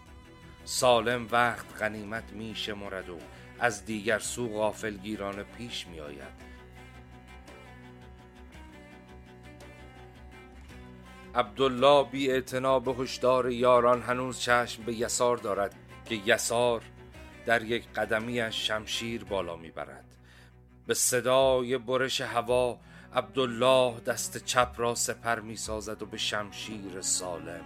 سالم 0.63 1.27
وقت 1.31 1.81
غنیمت 1.81 2.33
می 2.33 2.55
شمرد 2.55 3.09
و 3.09 3.17
از 3.59 3.85
دیگر 3.85 4.19
سو 4.19 4.49
غافلگیرانه 4.49 5.43
پیش 5.43 5.87
می 5.87 5.99
آید. 5.99 6.47
عبدالله 11.35 12.03
بی 12.11 12.31
اعتنا 12.31 12.79
به 12.79 12.93
هشدار 12.93 13.51
یاران 13.51 14.01
هنوز 14.01 14.39
چشم 14.39 14.83
به 14.83 14.93
یسار 14.93 15.37
دارد 15.37 15.75
که 16.05 16.15
یسار 16.15 16.81
در 17.45 17.63
یک 17.63 17.87
قدمی 17.95 18.51
شمشیر 18.51 19.23
بالا 19.23 19.55
می‌برد 19.55 20.05
به 20.87 20.93
صدای 20.93 21.77
برش 21.77 22.21
هوا 22.21 22.79
عبدالله 23.13 23.99
دست 23.99 24.45
چپ 24.45 24.71
را 24.77 24.95
سپر 24.95 25.39
می 25.39 25.55
سازد 25.55 26.01
و 26.01 26.05
به 26.05 26.17
شمشیر 26.17 27.01
سالم 27.01 27.65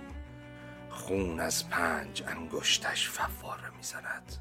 خون 0.89 1.39
از 1.39 1.69
پنج 1.69 2.24
انگشتش 2.27 3.10
فواره 3.10 3.69
می 3.77 3.83
زند. 3.83 4.38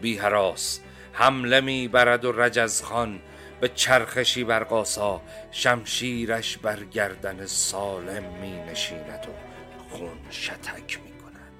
بی 0.00 0.18
حراس 0.18 0.80
حمله 1.12 1.60
می 1.60 1.88
برد 1.88 2.24
و 2.24 2.32
رجزخان 2.32 3.20
به 3.60 3.68
چرخشی 3.68 4.44
بر 4.44 4.64
قاسا 4.64 5.22
شمشیرش 5.50 6.58
بر 6.58 6.84
گردن 6.84 7.46
سالم 7.46 8.22
می 8.22 8.60
نشیند 8.70 9.26
و 9.28 9.94
خون 9.94 10.18
شتک 10.30 11.00
می 11.04 11.18
کند. 11.18 11.52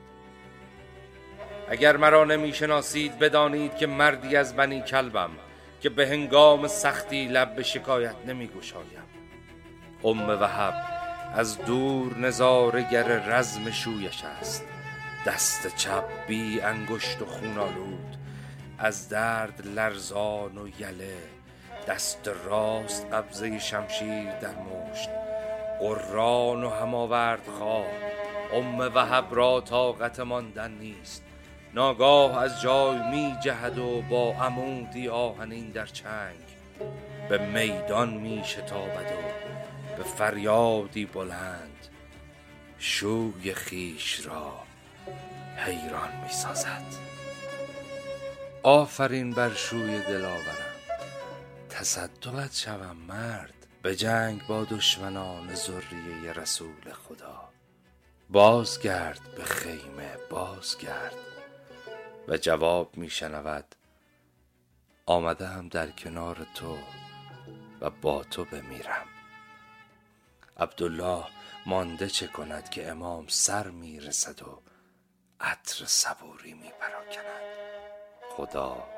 اگر 1.68 1.96
مرا 1.96 2.24
نمی 2.24 2.52
شناسید 2.52 3.18
بدانید 3.18 3.76
که 3.76 3.86
مردی 3.86 4.36
از 4.36 4.56
بنی 4.56 4.82
کلبم 4.82 5.30
که 5.80 5.88
به 5.88 6.08
هنگام 6.08 6.68
سختی 6.68 7.28
لب 7.28 7.54
به 7.54 7.62
شکایت 7.62 8.16
نمی 8.26 8.46
گوشایم 8.46 9.06
ام 10.04 10.28
وحب 10.28 10.74
از 11.34 11.58
دور 11.58 12.18
نظارگر 12.18 13.02
رزم 13.02 13.70
شویش 13.70 14.24
است. 14.24 14.64
دست 15.26 15.76
چپ 15.76 16.04
بی 16.26 16.60
انگشت 16.60 17.22
و 17.22 17.26
خون 17.26 17.58
آلود. 17.58 18.16
از 18.78 19.08
درد 19.08 19.66
لرزان 19.66 20.58
و 20.58 20.68
یله 20.68 21.35
دست 21.86 22.30
راست 22.44 23.06
قبضه 23.12 23.58
شمشیر 23.58 24.32
در 24.32 24.54
مشت. 24.54 25.08
قران 25.80 26.64
و 26.64 26.70
هماورد 26.70 27.46
خواه. 27.58 27.86
ام 28.52 28.78
وهب 28.78 29.24
را 29.30 29.60
طاقت 29.60 30.20
ماندن 30.20 30.70
نیست. 30.70 31.22
ناگاه 31.74 32.42
از 32.42 32.60
جای 32.60 32.98
می 32.98 33.36
جهد 33.42 33.78
و 33.78 34.02
با 34.02 34.32
عمودی 34.32 35.08
آهنین 35.08 35.70
در 35.70 35.86
چنگ. 35.86 36.36
به 37.28 37.38
میدان 37.38 38.14
می 38.14 38.42
شتابد 38.44 39.12
و 39.12 39.96
به 39.96 40.02
فریادی 40.02 41.06
بلند. 41.06 41.86
شوی 42.78 43.54
خیش 43.54 44.26
را 44.26 44.52
حیران 45.56 46.10
می 46.22 46.32
سازد. 46.32 46.82
آفرین 48.62 49.30
بر 49.30 49.54
شوی 49.54 50.00
دلاورم. 50.00 50.65
تصدقت 51.76 52.54
شوم 52.54 52.96
مرد 52.96 53.66
به 53.82 53.96
جنگ 53.96 54.46
با 54.46 54.64
دشمنان 54.64 55.54
ذریه 55.54 56.32
رسول 56.32 56.92
خدا. 56.92 57.48
بازگرد 58.30 59.20
به 59.36 59.44
خیمه 59.44 60.16
بازگرد. 60.30 61.16
و 62.28 62.36
جواب 62.36 62.96
میشنود 62.96 63.74
آمده 65.06 65.46
هم 65.46 65.68
در 65.68 65.90
کنار 65.90 66.46
تو 66.54 66.78
و 67.80 67.90
با 67.90 68.24
تو 68.24 68.44
بمیرم. 68.44 69.06
عبدالله 70.56 71.24
مانده 71.66 72.08
چه 72.08 72.26
کند 72.26 72.68
که 72.68 72.90
امام 72.90 73.26
سر 73.28 73.70
می‌رسد 73.70 74.42
و 74.42 74.62
عطر 75.40 75.84
صبوری 75.84 76.54
میپراکند 76.54 77.42
خدا 78.36 78.95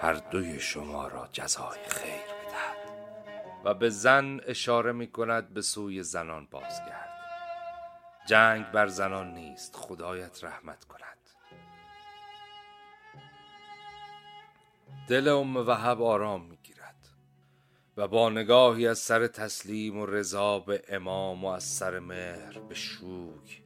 هر 0.00 0.12
دوی 0.12 0.60
شما 0.60 1.08
را 1.08 1.28
جزای 1.32 1.78
خیر 1.88 2.10
بدهد. 2.10 2.76
و 3.64 3.74
به 3.74 3.90
زن 3.90 4.40
اشاره 4.46 4.92
می 4.92 5.06
کند 5.06 5.54
به 5.54 5.62
سوی 5.62 6.02
زنان 6.02 6.46
بازگرد. 6.50 7.16
جنگ 8.26 8.70
بر 8.70 8.86
زنان 8.86 9.34
نیست 9.34 9.76
خدایت 9.76 10.44
رحمت 10.44 10.84
کند. 10.84 11.06
دل 15.08 15.28
ام 15.28 15.56
وهب 15.56 16.02
آرام 16.02 16.42
می 16.42 16.56
گیرد 16.62 17.08
و 17.96 18.08
با 18.08 18.30
نگاهی 18.30 18.86
از 18.86 18.98
سر 18.98 19.26
تسلیم 19.26 19.98
و 19.98 20.06
رضا 20.06 20.58
به 20.58 20.82
امام 20.88 21.44
و 21.44 21.48
از 21.48 21.64
سر 21.64 21.98
مهر 21.98 22.58
به 22.58 22.74
شوک 22.74 23.62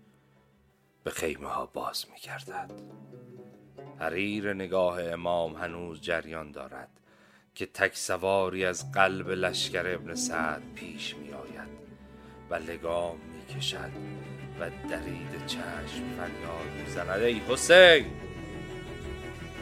به 1.04 1.10
خیمه 1.10 1.48
ها 1.48 1.66
باز 1.66 2.06
می 2.10 2.20
گردد. 2.20 2.72
حریر 3.98 4.52
نگاه 4.52 5.02
امام 5.04 5.54
هنوز 5.54 6.00
جریان 6.00 6.52
دارد 6.52 6.88
که 7.54 7.66
تک 7.66 7.96
سواری 7.96 8.64
از 8.64 8.92
قلب 8.92 9.30
لشکر 9.30 9.94
ابن 9.94 10.14
سعد 10.14 10.62
پیش 10.74 11.16
می 11.16 11.32
آید 11.32 11.68
و 12.50 12.54
لگام 12.54 13.16
می 13.16 13.54
کشد 13.54 13.90
و 14.60 14.70
درید 14.90 15.46
چشم 15.46 16.04
فریاد 16.16 16.86
می 16.86 16.90
زند 16.90 17.22
ای 17.22 17.40
حسین! 17.48 18.06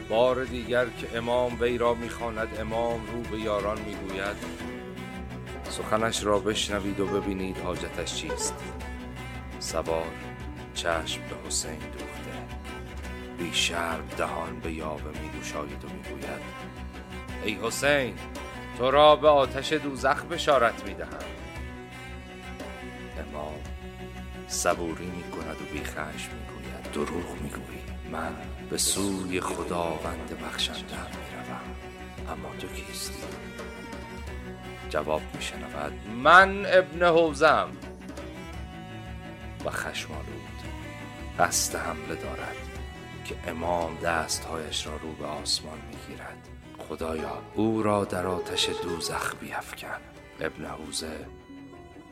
بار 0.09 0.43
دیگر 0.43 0.85
که 0.85 1.17
امام 1.17 1.61
وی 1.61 1.77
را 1.77 1.93
می‌خواند 1.93 2.59
امام 2.59 3.05
رو 3.05 3.21
به 3.21 3.39
یاران 3.39 3.81
می‌گوید 3.81 4.35
سخنش 5.63 6.23
را 6.23 6.39
بشنوید 6.39 6.99
و 6.99 7.05
ببینید 7.05 7.57
حاجتش 7.57 8.15
چیست. 8.15 8.53
سوار 9.59 10.11
چشم 10.73 11.21
به 11.21 11.47
حسین 11.47 11.79
دوخته 11.79 12.18
بی 13.39 13.51
دهان 14.17 14.59
به 14.59 14.71
یاوه 14.73 15.21
می 15.21 15.29
گوشاید 15.29 15.85
و 15.85 15.87
می 15.87 16.03
گوید. 16.03 16.41
ای 17.43 17.57
حسین 17.63 18.15
تو 18.77 18.91
را 18.91 19.15
به 19.15 19.27
آتش 19.27 19.73
دوزخ 19.73 20.23
بشارت 20.25 20.85
می 20.87 20.93
دهم. 20.93 21.09
امام 23.29 23.55
صبوری 24.47 25.05
می 25.05 25.23
کند 25.23 25.61
و 25.61 25.73
بی 25.73 25.83
خشم 25.83 26.31
می 26.31 26.45
گوید. 26.45 26.91
دروغ 26.93 27.41
می 27.41 27.49
گویی. 27.49 28.11
من 28.11 28.35
به 28.69 28.77
سوی 28.77 29.41
خداوند 29.41 30.37
بخشنده 30.43 30.81
می 30.81 31.29
روم. 31.35 32.31
اما 32.31 32.49
تو 32.59 32.67
کیستی؟ 32.67 33.23
جواب 34.89 35.21
می 35.35 35.41
شنود. 35.41 35.93
من 36.23 36.65
ابن 36.65 37.05
حوزم. 37.05 37.69
و 39.65 39.69
خشمالود 39.69 40.59
قصد 41.39 41.75
حمله 41.75 42.15
دارد. 42.15 42.68
که 43.29 43.35
امام 43.47 43.97
دستهایش 43.97 44.87
را 44.87 44.95
رو 44.95 45.11
به 45.11 45.25
آسمان 45.25 45.77
می‌گیرد. 45.91 46.47
خدایا 46.77 47.41
او 47.55 47.83
را 47.83 48.05
در 48.05 48.27
آتش 48.27 48.69
دوزخ 48.83 49.35
بیفکن. 49.35 49.99
ابن 50.39 50.65
حوزه 50.65 51.25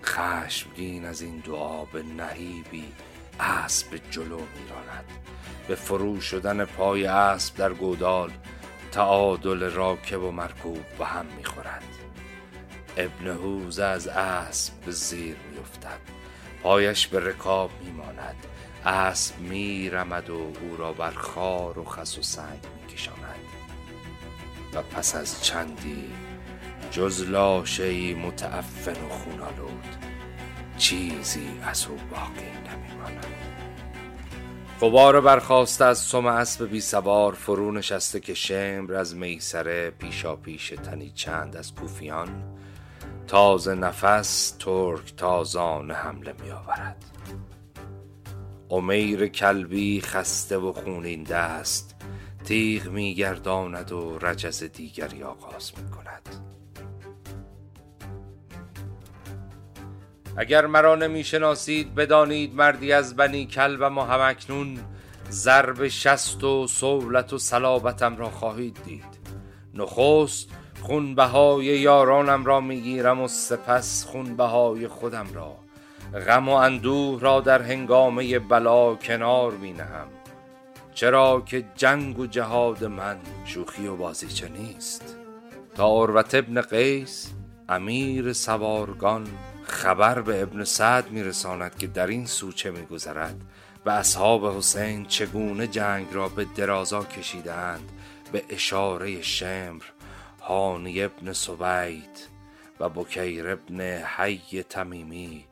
خشمگین 0.03 1.05
از 1.05 1.21
این 1.21 1.37
دعا 1.39 1.85
به 1.85 2.03
نهیبی 2.03 2.85
اسب 3.39 3.99
جلو 4.11 4.37
میراند. 4.37 5.05
به 5.67 5.75
فرو 5.75 6.21
شدن 6.21 6.65
پای 6.65 7.05
اسب 7.05 7.55
در 7.55 7.73
گودال 7.73 8.31
تعادل 8.91 9.71
راکب 9.71 10.23
و 10.23 10.31
مرکوب 10.31 10.85
به 10.97 11.05
هم 11.05 11.25
می‌خورد. 11.25 11.83
ابن 12.97 13.27
حوزه 13.27 13.83
از 13.83 14.07
اسب 14.07 14.73
به 14.73 14.91
زیر 14.91 15.35
میافتد. 15.51 15.99
پایش 16.63 17.07
به 17.07 17.19
رکاب 17.19 17.71
میماند. 17.83 18.35
اسب 18.85 19.39
می 19.39 19.89
رمد 19.89 20.29
و 20.29 20.33
او 20.33 20.77
را 20.77 20.93
بر 20.93 21.11
خار 21.11 21.79
و 21.79 21.83
خس 21.83 22.17
و 22.17 22.21
سنگ 22.21 22.59
می 22.81 22.93
کشاند 22.93 23.35
و 24.73 24.81
پس 24.81 25.15
از 25.15 25.43
چندی 25.43 26.05
جز 26.91 27.29
لاشه 27.29 28.15
متعفن 28.15 29.05
و 29.05 29.09
خونالود 29.09 29.95
چیزی 30.77 31.49
از 31.63 31.87
او 31.87 31.97
باقی 32.11 32.51
نمیماند. 32.69 33.25
قبار 34.81 35.21
برخواسته 35.21 35.85
از 35.85 35.97
سم 35.97 36.25
اسب 36.25 36.69
بی 36.69 36.81
سوار 36.81 37.33
فرو 37.33 37.71
نشسته 37.71 38.19
که 38.19 38.33
شمر 38.33 38.93
از 38.93 39.15
میسره 39.15 39.89
پیشا 39.89 40.35
پیش 40.35 40.73
تنی 40.83 41.09
چند 41.09 41.55
از 41.55 41.73
کوفیان 41.73 42.43
تازه 43.27 43.75
نفس 43.75 44.51
ترک 44.59 45.15
تازان 45.15 45.91
حمله 45.91 46.33
می 46.43 46.51
آورد 46.51 47.16
امیر 48.71 49.27
کلبی 49.27 50.01
خسته 50.01 50.57
و 50.57 50.73
خونین 50.73 51.23
دست 51.23 51.95
تیغ 52.45 52.87
میگرداند 52.87 53.91
و 53.91 54.19
رجز 54.19 54.63
دیگری 54.63 55.23
آغاز 55.23 55.71
می 55.77 55.91
کند 55.91 56.47
اگر 60.37 60.65
مرا 60.65 60.95
نمی‌شناسید 60.95 61.95
بدانید 61.95 62.55
مردی 62.55 62.91
از 62.91 63.15
بنی 63.15 63.45
کلبم 63.45 63.97
و 63.97 64.01
همکنون 64.01 64.79
ضرب 65.29 65.87
شست 65.87 66.43
و 66.43 66.67
سولت 66.67 67.33
و 67.33 67.37
صلابتم 67.37 68.17
را 68.17 68.29
خواهید 68.29 68.77
دید. 68.85 69.17
نخست 69.73 70.49
خونبهای 70.81 71.65
یارانم 71.65 72.45
را 72.45 72.59
می‌گیرم 72.59 73.21
و 73.21 73.27
سپس 73.27 74.05
خونبهای 74.05 74.87
خودم 74.87 75.27
را 75.33 75.66
غم 76.13 76.49
و 76.49 76.51
اندوه 76.51 77.21
را 77.21 77.41
در 77.41 77.61
هنگامه 77.61 78.39
بلا 78.39 78.95
کنار 78.95 79.51
می 79.51 79.73
نهم. 79.73 80.07
چرا 80.93 81.43
که 81.45 81.65
جنگ 81.75 82.19
و 82.19 82.27
جهاد 82.27 82.83
من 82.83 83.17
شوخی 83.45 83.87
و 83.87 83.95
بازیچه 83.95 84.49
نیست. 84.49 85.17
تا 85.75 86.03
عروت 86.03 86.35
ابن 86.35 86.61
قیس 86.61 87.33
امیر 87.69 88.33
سوارگان 88.33 89.27
خبر 89.63 90.21
به 90.21 90.41
ابن 90.41 90.63
سعد 90.63 91.11
میرساند 91.11 91.77
که 91.77 91.87
در 91.87 92.07
این 92.07 92.25
سوچه 92.25 92.71
میگذرد 92.71 93.41
و 93.85 93.89
اصحاب 93.89 94.57
حسین 94.57 95.05
چگونه 95.05 95.67
جنگ 95.67 96.07
را 96.11 96.29
به 96.29 96.45
درازا 96.55 97.03
کشیدند 97.03 97.91
به 98.31 98.43
اشاره 98.49 99.21
شمر 99.21 99.83
هانی 100.41 101.03
ابن 101.03 101.33
سوید 101.33 102.27
و 102.79 102.89
بکیر 102.89 103.49
ابن 103.49 103.81
حی 104.17 104.63
تمیمی 104.63 105.45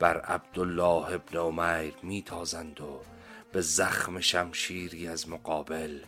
بر 0.00 0.20
عبدالله 0.20 1.12
ابن 1.14 1.38
عمیر 1.38 1.94
میتازند 2.02 2.80
و 2.80 3.00
به 3.52 3.60
زخم 3.60 4.20
شمشیری 4.20 5.08
از 5.08 5.28
مقابل 5.28 5.98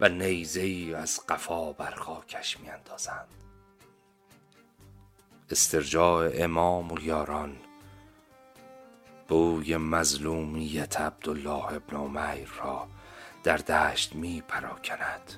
و 0.00 0.08
نیزهی 0.08 0.94
از 0.94 1.20
قفا 1.28 1.72
بر 1.72 1.90
خاکش 1.90 2.60
میاندازند. 2.60 3.28
استرجاع 5.50 6.30
امام 6.34 6.92
و 6.92 7.00
یاران 7.00 7.56
بوی 9.28 9.76
مظلومیت 9.76 11.00
عبدالله 11.00 11.72
ابن 11.72 11.96
عمیر 11.96 12.48
را 12.58 12.88
در 13.44 13.56
دشت 13.56 14.14
می 14.14 14.42
پراکند 14.48 15.32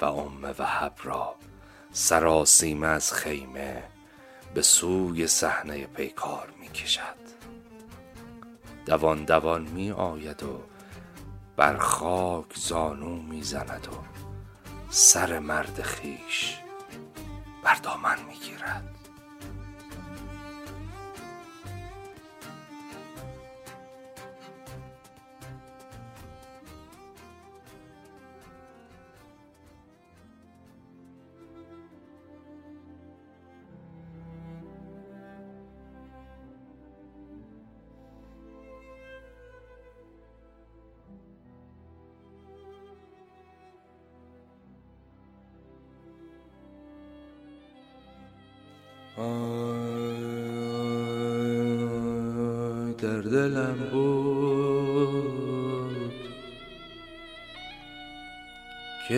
و 0.00 0.04
ام 0.04 0.54
وحب 0.58 0.94
را 1.02 1.34
سراسیمه 1.92 2.86
از 2.86 3.12
خیمه 3.12 3.82
به 4.54 4.62
سوی 4.62 5.26
صحنه 5.26 5.86
پیکار 5.86 6.48
می 6.60 6.68
کشد 6.68 7.18
دوان 8.86 9.24
دوان 9.24 9.62
می 9.62 9.90
آید 9.90 10.42
و 10.42 10.62
بر 11.56 11.76
خاک 11.76 12.56
زانو 12.56 13.22
می 13.22 13.42
زند 13.42 13.88
و 13.92 14.18
سر 14.90 15.38
مرد 15.38 15.82
خیش 15.82 16.58
بر 17.64 17.74
دامن 17.74 18.16
می 18.28 18.34
گیرد 18.34 18.97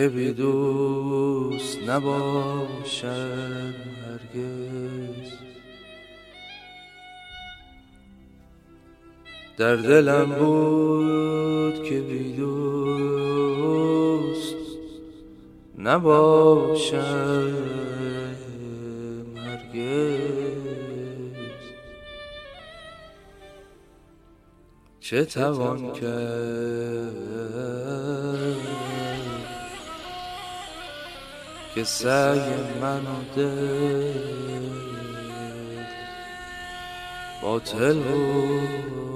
که 0.01 0.09
بی 0.09 0.33
دوست 0.33 1.77
نباشد 1.87 3.73
هرگز. 4.05 5.31
در 9.57 9.75
دلم 9.75 10.25
بود 10.25 11.83
که 11.83 12.01
بی 12.01 12.33
دوست 12.33 12.95
نباشد 15.77 17.51
چه 24.99 25.25
توان 25.25 25.93
کرد؟ 25.93 27.30
که 31.81 31.85
سعی 31.85 32.39
من 32.81 33.05
و 33.05 33.35
دل 33.35 34.13
باطل 37.41 37.93
بود. 37.93 39.10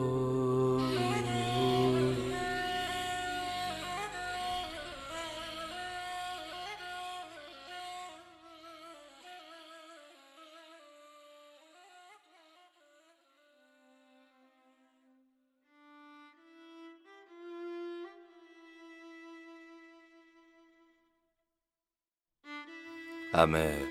همه 23.36 23.88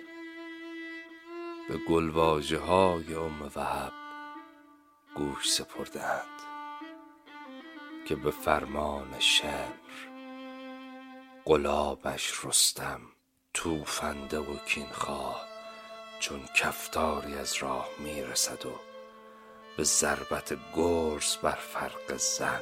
به 1.69 1.77
گلواجه 1.89 2.59
های 2.59 3.15
ام 3.15 3.51
وحب 3.57 3.93
گوش 5.15 5.53
سپردند 5.53 6.41
که 8.09 8.17
به 8.17 8.31
فرمان 8.31 9.19
شمر 9.19 10.11
قلابش 11.45 12.45
رستم 12.45 13.01
توفنده 13.55 14.39
و 14.39 14.57
کینخواه 14.57 15.47
چون 16.21 16.41
کفتاری 16.57 17.35
از 17.35 17.55
راه 17.55 17.89
می‌رسد 17.99 18.67
و 18.67 18.81
به 19.77 19.85
ضربت 19.85 20.59
گرز 20.77 21.37
بر 21.37 21.59
فرق 21.73 22.17
زن 22.17 22.61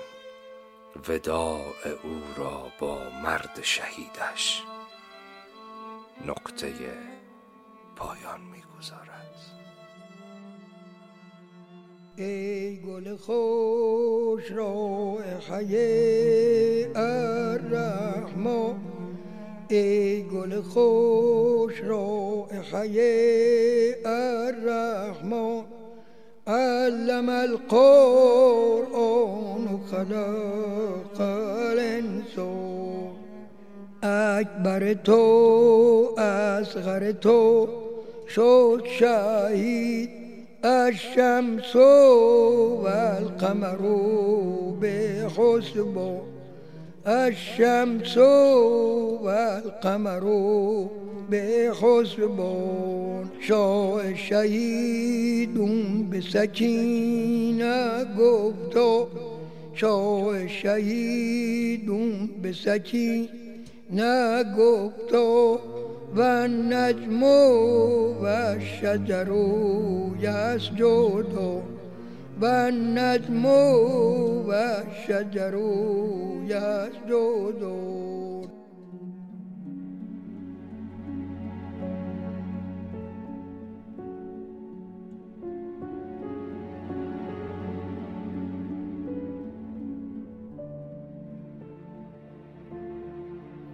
وداع 1.08 1.88
او 2.02 2.22
را 2.36 2.72
با 2.78 2.98
مرد 3.22 3.62
شهیدش 3.62 4.62
نقطه 6.26 6.72
پایان 7.96 8.40
می‌گذارد. 8.52 9.36
ای 12.16 12.80
گل 12.80 13.16
خوش 13.16 14.50
رائحه 14.52 15.76
الرحمن 16.96 18.74
ای 19.68 20.22
گل 20.22 20.60
خوش 20.60 21.80
رائحه 21.80 22.96
الرحمن 24.04 25.64
علم 26.46 27.28
القرآن 27.28 28.84
خلق 29.90 31.20
الانسان. 31.20 32.61
اکبر 34.02 34.94
تو 34.94 36.14
اصغر 36.18 37.12
تو 37.12 37.68
شد 38.28 38.82
شهید 38.98 40.10
الشمس 40.64 41.76
و 41.76 42.86
القمر 42.86 43.76
به 44.80 45.26
حسب 45.36 45.98
الشمس 47.06 48.16
و 48.16 49.26
القمر 49.26 50.20
به 51.30 51.72
حسبان 51.80 53.30
شاه 53.40 54.14
شهیدون 54.14 56.02
به 56.10 56.20
سکینه 56.20 58.04
گفتا 58.18 59.08
شاه 59.74 60.48
شهیدون 60.48 62.30
به 62.42 62.52
سکینه 62.52 63.41
نگفت 63.92 65.14
و 66.16 66.48
نجم 66.48 67.22
و 67.22 68.58
شجر 68.60 69.32
یسجد 70.20 71.62
و 72.40 72.70
نجم 72.70 73.46
و 73.46 74.52
شجر 75.06 75.54
یسجد 76.46 77.62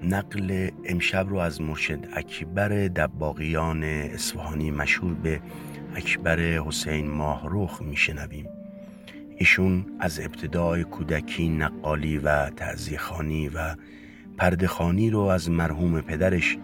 نقل 0.08 0.68
امشب 0.84 1.26
رو 1.28 1.36
از 1.36 1.60
مرشد 1.60 1.98
اکبر 2.12 2.68
دباقیان 2.68 3.84
اصفهانی 3.84 4.70
مشهور 4.70 5.14
به 5.14 5.40
اکبر 5.94 6.40
حسین 6.40 7.10
ماهروخ 7.10 7.82
میشنویم. 7.82 8.46
ایشون 9.38 9.86
از 10.00 10.20
ابتدای 10.20 10.84
کودکی 10.84 11.48
نقالی 11.48 12.18
و 12.18 12.50
تعذیخانی 12.50 13.48
و 13.48 13.74
پردخانی 14.36 15.10
رو 15.10 15.20
از 15.20 15.50
مرحوم 15.50 16.00
پدرش 16.00 16.58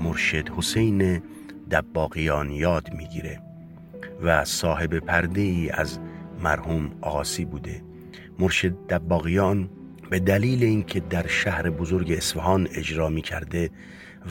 مرشد 0.00 0.48
حسین 0.48 1.22
دباقیان 1.70 2.50
یاد 2.50 2.92
می‌گیره 2.94 3.42
و 4.22 4.44
صاحب 4.44 4.98
پرده 4.98 5.40
ای 5.40 5.70
از 5.70 5.98
مرحوم 6.42 6.90
آقاسی 7.00 7.44
بوده. 7.44 7.82
مرشد 8.38 8.74
دباقیان 8.88 9.70
به 10.10 10.18
دلیل 10.18 10.64
اینکه 10.64 11.00
در 11.00 11.26
شهر 11.26 11.70
بزرگ 11.70 12.12
اصفهان 12.12 12.68
اجرا 12.74 13.08
می 13.08 13.22
کرده 13.22 13.70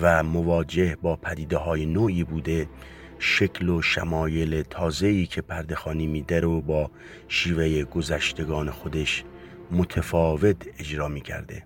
و 0.02 0.24
مواجه 0.24 0.98
با 1.02 1.16
پدیده 1.16 1.58
های 1.58 1.86
نوعی 1.86 2.24
بوده 2.24 2.68
شکل 3.20 3.70
و 3.70 3.82
شمایل 3.82 4.62
تازه‌ای 4.62 5.26
که 5.26 5.42
پردخانی 5.42 6.08
میده 6.08 6.40
رو 6.40 6.62
با 6.62 6.92
شیوه 7.28 7.84
گذشتگان 7.84 8.70
خودش 8.70 9.24
متفاوت 9.72 10.58
اجرا 10.80 11.08
می 11.08 11.22
کرده. 11.22 11.64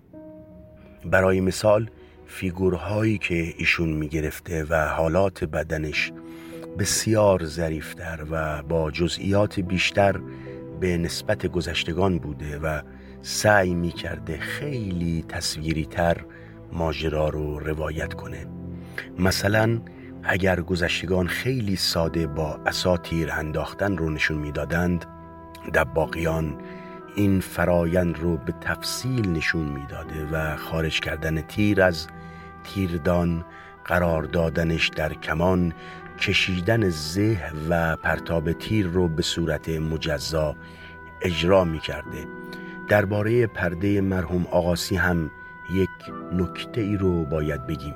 برای 1.04 1.40
مثال 1.40 1.90
فیگورهایی 2.26 3.18
که 3.18 3.54
ایشون 3.58 3.88
می 3.88 4.08
گرفته 4.08 4.64
و 4.64 4.88
حالات 4.88 5.44
بدنش 5.44 6.12
بسیار 6.78 7.44
ظریفتر 7.44 8.26
و 8.30 8.62
با 8.62 8.90
جزئیات 8.90 9.60
بیشتر 9.60 10.20
به 10.80 10.96
نسبت 10.96 11.46
گذشتگان 11.46 12.18
بوده 12.18 12.58
و 12.58 12.82
سعی 13.22 13.74
می 13.74 13.90
کرده 13.90 14.38
خیلی 14.38 15.24
تصویری 15.28 15.86
تر 15.86 16.16
ماجرا 16.72 17.28
رو 17.28 17.58
روایت 17.58 18.14
کنه. 18.14 18.46
مثلا 19.18 19.80
اگر 20.22 20.60
گذشتگان 20.60 21.26
خیلی 21.26 21.76
ساده 21.76 22.26
با 22.26 22.60
اساتیر 22.66 23.32
انداختن 23.32 23.96
رو 23.96 24.10
نشون 24.10 24.38
می‌دادند 24.38 25.04
دباقیان 25.74 26.58
این 27.16 27.40
فرایند 27.40 28.18
رو 28.18 28.36
به 28.36 28.54
تفصیل 28.60 29.28
نشون 29.28 29.66
می‌داده 29.66 30.26
و 30.32 30.56
خارج 30.56 31.00
کردن 31.00 31.40
تیر 31.40 31.82
از 31.82 32.06
تیردان 32.64 33.44
قرار 33.84 34.22
دادنش 34.22 34.88
در 34.88 35.14
کمان 35.14 35.72
کشیدن 36.20 36.88
زه 36.88 37.52
و 37.68 37.96
پرتاب 37.96 38.52
تیر 38.52 38.86
رو 38.86 39.08
به 39.08 39.22
صورت 39.22 39.68
مجزا 39.68 40.56
اجرا 41.22 41.64
می 41.64 41.78
کرده 41.78 42.26
درباره 42.88 43.46
پرده 43.46 44.00
مرحوم 44.00 44.46
آقاسی 44.50 44.96
هم 44.96 45.30
یک 45.74 46.14
نکته 46.32 46.80
ای 46.80 46.96
رو 46.96 47.24
باید 47.24 47.66
بگیم. 47.66 47.94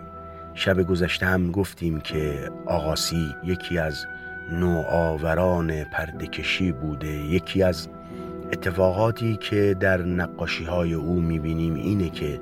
شب 0.54 0.82
گذشته 0.82 1.26
هم 1.26 1.50
گفتیم 1.50 2.00
که 2.00 2.50
آقاسی 2.66 3.34
یکی 3.44 3.78
از 3.78 4.06
نوآوران 4.52 5.84
پرده 5.84 6.26
کشی 6.26 6.72
بوده 6.72 7.08
یکی 7.08 7.62
از 7.62 7.88
اتفاقاتی 8.52 9.36
که 9.36 9.76
در 9.80 10.02
نقاشی 10.02 10.64
های 10.64 10.94
او 10.94 11.20
می‌بینیم 11.20 11.74
اینه 11.74 12.10
که 12.10 12.40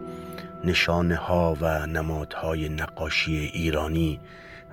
نشانه 0.65 1.17
ها 1.17 1.57
و 1.61 1.87
نمادهای 1.87 2.69
نقاشی 2.69 3.37
ایرانی 3.37 4.21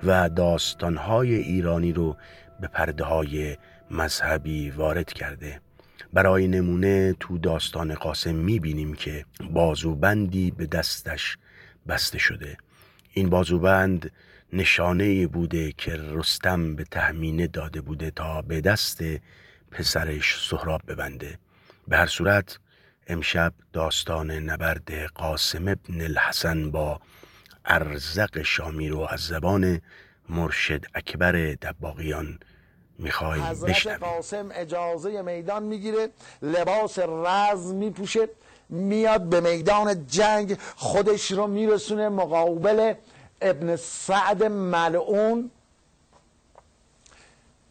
و 0.04 0.28
داستان 0.28 0.96
های 0.96 1.34
ایرانی 1.34 1.92
رو 1.92 2.16
به 2.60 2.68
پرده 2.68 3.04
های 3.04 3.56
مذهبی 3.90 4.70
وارد 4.70 5.12
کرده. 5.12 5.61
برای 6.12 6.48
نمونه 6.48 7.12
تو 7.20 7.38
داستان 7.38 7.94
قاسم 7.94 8.34
می‌بینیم 8.34 8.94
که 8.94 9.24
بازوبندی 9.50 10.50
به 10.50 10.66
دستش 10.66 11.38
بسته 11.88 12.18
شده. 12.18 12.56
این 13.12 13.30
بازوبند 13.30 14.12
نشانه 14.52 15.26
بوده 15.26 15.72
که 15.72 15.96
رستم 15.96 16.76
به 16.76 16.84
تهمینه 16.84 17.46
داده 17.46 17.80
بوده 17.80 18.10
تا 18.10 18.42
به 18.42 18.60
دست 18.60 19.04
پسرش 19.70 20.48
سهراب 20.48 20.82
ببنده. 20.88 21.38
به 21.88 21.96
هر 21.96 22.06
صورت 22.06 22.58
امشب 23.06 23.52
داستان 23.72 24.30
نبرد 24.30 24.92
قاسم 25.14 25.68
ابن 25.68 26.00
الحسن 26.00 26.70
با 26.70 27.00
ارزق 27.64 28.42
شامی 28.42 28.88
رو 28.88 29.06
از 29.10 29.20
زبان 29.20 29.80
مرشد 30.28 30.84
اکبر 30.94 31.32
دباغیان 31.62 32.38
می‌خواهیم 32.98 33.44
حضرت 33.44 33.86
قاسم 33.86 34.48
اجازه 34.54 35.22
میدان 35.22 35.62
می‌گیره 35.62 36.08
لباس 36.42 36.98
رز 36.98 37.72
میپوشه 37.72 38.28
میاد 38.68 39.22
به 39.22 39.40
میدان 39.40 40.06
جنگ 40.06 40.58
خودش 40.76 41.30
رو 41.30 41.46
میرسونه 41.46 42.08
مقابل 42.08 42.94
ابن 43.40 43.76
سعد 43.76 44.44
ملعون. 44.44 45.50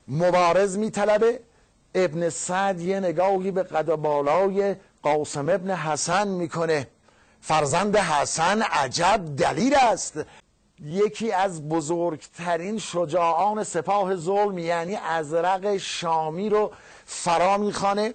مبارز 0.08 0.78
میطلبه 0.78 1.40
ابن 1.96 2.30
سعد 2.30 2.80
یه 2.80 3.00
نگاهی 3.00 3.52
به 3.52 3.64
قد 3.64 3.96
بالای 3.96 4.76
قاسم 5.04 5.50
ابن 5.50 5.72
حسن 5.72 6.28
می‌کنه. 6.28 6.88
فرزند 7.42 7.98
حسن 7.98 8.62
عجب 8.62 9.22
دلیل 9.38 9.76
است. 9.76 10.20
یکی 10.86 11.32
از 11.32 11.70
بزرگترین 11.70 12.80
شجاعان 12.80 13.64
سپاه 13.64 14.16
ظلم 14.16 14.58
یعنی 14.58 14.96
ازرق 14.96 15.78
شامی 15.78 16.50
رو 16.50 16.72
فرا 17.06 17.58
می‌خوانه. 17.58 18.14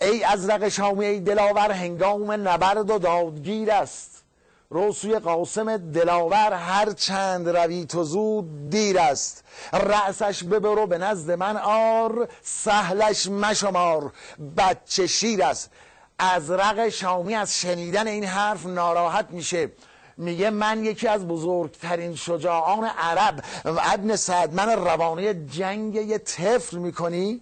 ای 0.00 0.24
ازرق 0.24 0.68
شامی 0.68 1.04
ای 1.04 1.20
دلاور 1.20 1.70
هنگام 1.70 2.32
نبرد 2.32 2.90
و 2.90 2.98
دادگیر 2.98 3.70
است. 3.70 4.24
رسوی 4.70 5.18
قاسم 5.18 5.76
دلاور 5.76 6.52
هر 6.52 6.92
چند 6.92 7.48
روی 7.48 7.84
تو 7.84 8.04
زود 8.04 8.70
دیر 8.70 8.98
است. 8.98 9.44
رأسش 9.72 10.44
ببرو 10.44 10.86
به 10.86 10.98
نزد 10.98 11.30
من 11.30 11.56
آر 11.56 12.28
سهلش 12.42 13.26
مشمار. 13.26 14.12
بچه 14.56 15.06
شیر 15.06 15.42
است. 15.42 15.70
ازرق 16.18 16.88
شامی 16.88 17.34
از 17.34 17.60
شنیدن 17.60 18.06
این 18.06 18.24
حرف 18.24 18.66
ناراحت 18.66 19.26
میشه. 19.30 19.70
میگه 20.16 20.50
من 20.50 20.84
یکی 20.84 21.08
از 21.08 21.28
بزرگترین 21.28 22.16
شجاعان 22.16 22.84
عرب. 22.84 23.44
ابن 23.64 24.16
سعد 24.16 24.54
من 24.54 24.68
روانه 24.68 25.34
جنگ 25.34 25.94
یه 25.94 26.18
طفل 26.18 26.76
می‌کنی؟ 26.76 27.40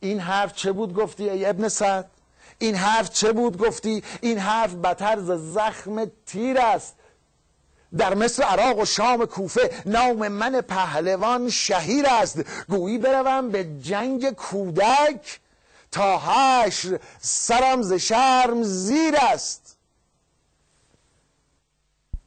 این 0.00 0.20
حرف 0.20 0.54
چه 0.54 0.72
بود 0.72 0.94
گفتی 0.94 1.30
ای 1.30 1.46
ابن 1.46 1.68
سعد؟ 1.68 2.10
این 2.58 2.74
حرف 2.74 3.10
چه 3.10 3.32
بود 3.32 3.58
گفتی؟ 3.58 4.04
این 4.20 4.38
حرف 4.38 4.74
بتر 4.74 5.18
ز 5.20 5.30
زخم 5.30 6.10
تیر 6.26 6.58
است. 6.58 6.94
در 7.96 8.14
مصر 8.14 8.42
عراق 8.42 8.78
و 8.78 8.84
شام 8.84 9.26
کوفه 9.26 9.70
نام 9.86 10.28
من 10.28 10.60
پهلوان 10.60 11.50
شهیر 11.50 12.06
است. 12.06 12.40
گویی 12.68 12.98
بروم 12.98 13.50
به 13.50 13.64
جنگ 13.64 14.30
کودک 14.30 15.40
تا 15.92 16.18
حشر 16.18 17.00
سرم 17.20 17.82
ز 17.82 17.92
شرم 17.92 18.62
زیر 18.62 19.16
است. 19.16 19.61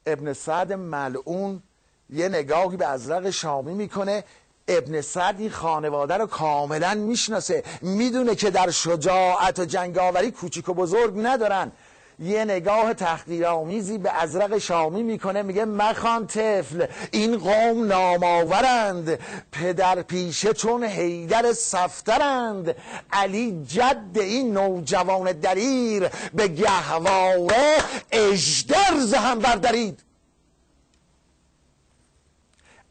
ابن 0.05 0.33
سعد 0.33 0.73
ملعون 0.73 1.63
یه 2.09 2.29
نگاهی 2.29 2.77
به 2.77 2.87
ازرق 2.87 3.29
شامی 3.29 3.73
می‌کنه. 3.73 4.23
ابن 4.67 5.01
سعد 5.01 5.39
این 5.39 5.49
خانواده 5.49 6.13
رو 6.17 6.25
کاملا 6.25 6.93
می‌شناسه. 6.93 7.63
می‌دونه 7.81 8.35
که 8.35 8.49
در 8.49 8.71
شجاعت 8.71 9.59
و 9.59 9.65
جنگاوری 9.65 10.31
کوچیک 10.31 10.69
و 10.69 10.73
بزرگ 10.73 11.13
ندارن. 11.17 11.71
یه 12.19 12.45
نگاه 12.45 12.93
تحقیرآمیزی 12.93 13.97
به 13.97 14.11
ازرق 14.11 14.57
شامی 14.57 15.03
می‌کنه 15.03 15.41
میگه 15.41 15.65
مخان 15.65 16.27
طفل 16.27 16.87
این 17.11 17.37
قوم 17.37 17.85
نامآورند 17.85 19.19
پدر 19.51 20.01
پیشه 20.01 20.53
چون 20.53 20.83
حیدر 20.83 21.53
سفترند. 21.53 22.75
علی 23.11 23.65
جد 23.67 24.11
این 24.15 24.53
نوجوان 24.53 25.31
دریر 25.31 26.07
به 26.33 26.47
گهواره 26.47 27.77
اجدر 28.11 28.99
زهم 28.99 29.39
بردارید 29.39 29.99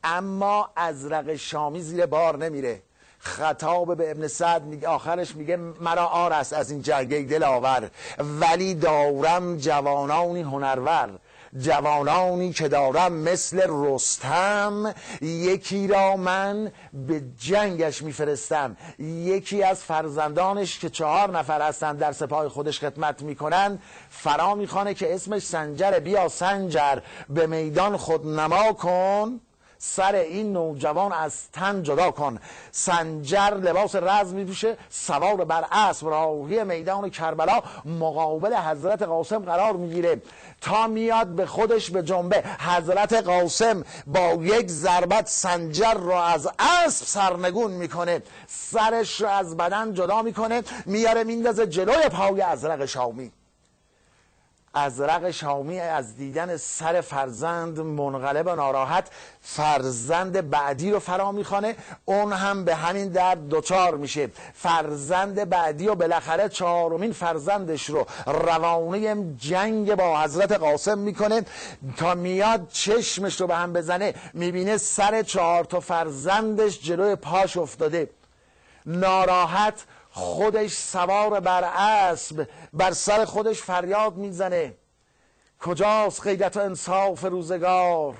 اما 0.04 0.70
ازرق 0.76 1.36
شامی 1.36 1.80
زیر 1.82 2.06
بار 2.06 2.36
نمیره. 2.36 2.82
خطاب 3.24 3.96
به 3.96 4.10
ابن 4.10 4.26
سعد 4.28 4.62
میگه 4.62 4.88
آخرش 4.88 5.36
میگه 5.36 5.56
مرا 5.56 6.06
آر 6.06 6.32
است 6.32 6.52
از 6.52 6.70
این 6.70 6.82
جرگه 6.82 7.22
دلاور. 7.22 7.90
ولی 8.18 8.74
دارم 8.74 9.56
جوانانی 9.56 10.42
هنرور 10.42 11.10
جوانانی 11.58 12.52
که 12.52 12.68
دارم 12.68 13.12
مثل 13.12 13.62
رستم. 13.68 14.94
یکی 15.22 15.86
را 15.86 16.16
من 16.16 16.72
به 16.92 17.22
جنگش 17.38 18.02
میفرستم. 18.02 18.76
یکی 18.98 19.62
از 19.62 19.80
فرزندانش 19.80 20.78
که 20.78 20.90
چهار 20.90 21.30
نفر 21.30 21.68
هستن 21.68 21.96
در 21.96 22.12
سپاه 22.12 22.48
خودش 22.48 22.80
خدمت 22.80 23.22
می‌کنن 23.22 23.78
فرا 24.10 24.54
می‌خوانه 24.54 24.94
که 24.94 25.14
اسمش 25.14 25.42
سنجر. 25.42 25.98
بیا 25.98 26.28
سنجر 26.28 26.98
به 27.28 27.46
میدان 27.46 27.96
خود 27.96 28.26
نما 28.26 28.72
کن. 28.72 29.40
سر 29.78 30.14
این 30.14 30.52
نوجوان 30.52 31.12
از 31.12 31.50
تن 31.52 31.82
جدا 31.82 32.10
کن. 32.10 32.38
سنجر 32.70 33.54
لباس 33.62 33.94
رز 33.94 34.32
میپوشه 34.32 34.76
سوار 34.90 35.44
بر 35.44 35.64
اسب 35.72 36.08
راهی 36.08 36.64
میدان 36.64 37.10
کربلا 37.10 37.62
مقابل 37.84 38.54
حضرت 38.54 39.02
قاسم 39.02 39.38
قرار 39.38 39.72
می‌گیره. 39.72 40.22
تا 40.60 40.86
میاد 40.86 41.26
به 41.26 41.46
خودش 41.46 41.90
به 41.90 42.02
جنبه. 42.02 42.44
حضرت 42.58 43.12
قاسم 43.12 43.84
با 44.06 44.28
یک 44.40 44.68
ضربت 44.68 45.26
سنجر 45.26 45.94
را 45.94 46.24
از 46.24 46.48
اسب 46.58 47.06
سرنگون 47.06 47.70
می‌کنه. 47.70 48.22
سرش 48.46 49.20
را 49.20 49.30
از 49.30 49.56
بدن 49.56 49.94
جدا 49.94 50.22
می‌کنه. 50.22 50.62
میاره 50.86 51.24
میندازه 51.24 51.66
جلوی 51.66 52.08
پای 52.08 52.40
ازرق 52.40 52.84
شامی. 52.84 53.32
ازرق 54.74 55.30
شامی 55.30 55.80
از 55.80 56.16
دیدن 56.16 56.56
سر 56.56 57.00
فرزند 57.00 57.80
منقلب 57.80 58.46
و 58.46 58.54
ناراحت 58.54 59.08
فرزند 59.40 60.50
بعدی 60.50 60.90
رو 60.90 60.98
فرا 60.98 61.32
می‌خوانه. 61.32 61.76
اون 62.04 62.32
هم 62.32 62.64
به 62.64 62.74
همین 62.74 63.08
درد 63.08 63.48
دوچار 63.48 63.96
میشه. 63.96 64.28
فرزند 64.54 65.48
بعدی 65.48 65.88
و 65.88 65.94
بالاخره 65.94 66.48
چهارمین 66.48 67.12
فرزندش 67.12 67.90
رو 67.90 68.06
روانه 68.26 69.34
جنگ 69.38 69.94
با 69.94 70.22
حضرت 70.22 70.52
قاسم 70.52 70.98
می‌کنه. 70.98 71.42
تا 71.96 72.14
میاد 72.14 72.68
چشمش 72.68 73.40
رو 73.40 73.46
به 73.46 73.56
هم 73.56 73.72
بزنه 73.72 74.14
می‌بینه 74.34 74.76
سر 74.76 75.22
چهار 75.22 75.64
تا 75.64 75.80
فرزندش 75.80 76.80
جلوی 76.80 77.16
پاش 77.16 77.56
افتاده. 77.56 78.10
ناراحت 78.86 79.84
خودش 80.16 80.72
سوار 80.72 81.40
بر 81.40 81.64
اسب 81.64 82.48
بر 82.72 82.92
سر 82.92 83.24
خودش 83.24 83.62
فریاد 83.62 84.16
می‌زنه. 84.16 84.74
کجاست 85.60 86.22
غیرت 86.22 86.56
و 86.56 86.60
انصاف 86.60 87.24
روزگار؟ 87.24 88.16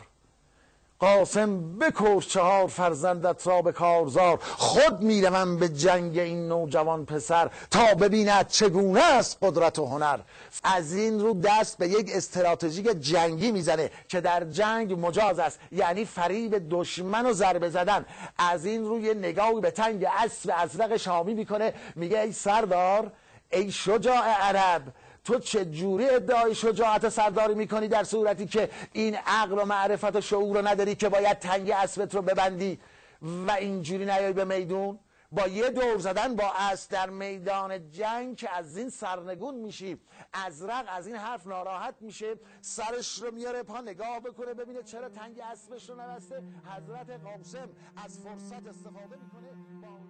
قاسم 1.05 1.79
بکش 1.79 2.29
چهار 2.29 2.67
فرزندت 2.67 3.47
را 3.47 3.63
به 3.63 3.73
کارزار. 3.73 4.39
خود 4.57 5.01
می‌روم 5.01 5.57
به 5.57 5.69
جنگ 5.69 6.19
این 6.19 6.49
نوجوان 6.49 7.07
پسر 7.07 7.51
تا 7.71 7.95
ببیند 7.95 8.49
چگونه 8.49 9.03
است 9.03 9.39
قدرت 9.43 9.79
و 9.79 9.87
هنر. 9.87 10.19
از 10.65 10.95
این 10.95 11.21
رو 11.21 11.35
دست 11.35 11.79
به 11.79 11.89
یک 11.89 12.11
استراتژیک 12.15 12.87
جنگی 12.87 13.53
می‌زنه 13.53 13.91
که 14.09 14.21
در 14.21 14.45
جنگ 14.45 15.07
مجاز 15.07 15.39
است 15.39 15.61
یعنی 15.73 16.05
فریب 16.05 16.69
دشمن 16.71 17.27
و 17.27 17.33
ضربه 17.33 17.71
زدن. 17.71 18.07
از 18.39 18.65
این 18.65 18.85
روی 18.85 19.15
نگاهی 19.15 19.61
به 19.61 19.71
تنگ 19.71 20.07
اسب 20.19 20.53
ازرق 20.57 20.97
شامی 20.97 21.35
می‌کنه. 21.35 21.75
میگه 21.97 22.21
ای 22.21 22.33
سردار 22.33 23.13
ای 23.51 23.71
شجاع 23.71 24.29
عرب 24.41 24.83
تو 25.25 25.39
چه 25.39 25.65
جوری 25.65 26.09
ادعای 26.09 26.55
شجاعت 26.55 27.09
سرداری 27.09 27.55
می‌کنی 27.55 27.89
در 27.89 28.05
صورتی 28.05 28.47
که 28.47 28.71
این 28.93 29.17
عقل 29.27 29.59
و 29.59 29.65
معرفت 29.65 30.17
و 30.17 30.21
شعور 30.21 30.57
رو 30.57 30.69
نداری 30.69 30.95
که 30.95 31.09
باید 31.09 31.39
تنگ 31.39 31.71
اسبت 31.71 32.15
رو 32.15 32.23
ببندی 32.23 32.79
و 33.23 33.51
اینجوری 33.51 34.05
نیای 34.05 34.33
به 34.33 34.45
میدون؟ 34.45 34.99
با 35.37 35.47
یه 35.47 35.71
دور 35.71 35.99
زدن 35.99 36.37
با 36.37 36.53
اسب 36.57 36.91
در 36.91 37.11
میدان 37.11 37.91
جنگ 37.91 38.37
که 38.37 38.57
از 38.57 38.77
این 38.77 38.89
سرنگون 38.89 39.55
میشی 39.55 40.01
ازرق 40.33 40.85
از 40.89 41.07
این 41.07 41.17
حرف 41.17 41.47
ناراحت 41.47 41.95
میشه. 42.01 42.35
سرش 42.61 43.23
رو 43.23 43.31
میاره 43.31 43.63
پا 43.63 43.81
نگاه 43.81 44.21
بکنه 44.21 44.55
ببینه 44.55 44.83
چرا 44.83 45.09
تنگ 45.09 45.41
اسبش 45.53 45.91
رو 45.91 46.01
نبسته. 46.01 46.43
حضرت 46.77 47.11
قاسم 47.11 47.69
از 48.05 48.19
فرصت 48.19 48.67
استفاده 48.67 49.17
می‌کنه. 49.23 49.49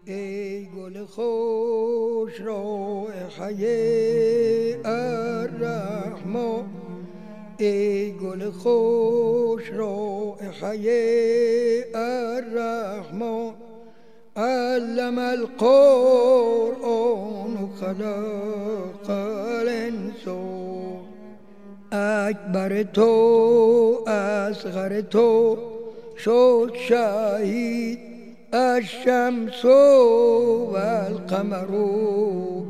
ای 0.05 0.67
گل 0.67 1.05
خوش 1.05 2.41
رائحه 2.41 3.61
الرحمن. 4.85 6.65
ای 7.59 8.13
گل 8.13 8.51
خوش 8.51 9.71
رائحه 9.71 10.85
الرحمن. 11.95 13.55
علم 14.37 15.19
القرآن 15.19 16.75
خلق 17.81 19.11
الإنسان. 19.11 20.75
اکبر 21.93 22.83
تو 22.83 24.05
أصغر 24.07 25.01
تو 25.01 25.57
شد 26.17 26.73
شهید 26.89 27.99
الشمس 28.55 29.65
والقمر 30.73 31.67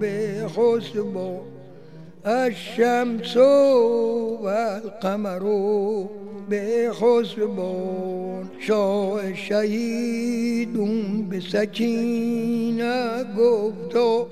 بحسب 0.00 1.16
الشمس 2.26 3.36
والقمر 4.84 5.42
بحسبان 6.50 8.50
شاه 8.58 9.34
شهیدون 9.34 11.28
به 11.28 11.40
سکینه 11.40 13.24
گفتا 13.38 14.26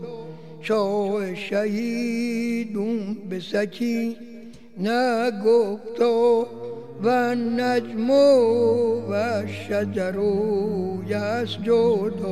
شاه 0.63 1.35
شهیدون 1.35 3.17
به 3.31 3.41
سکینه 3.41 5.31
گفتا 5.45 6.47
و 7.03 7.09
النجم 7.09 8.11
و 8.11 9.13
الشجر 9.13 10.19
یسجد 11.09 12.23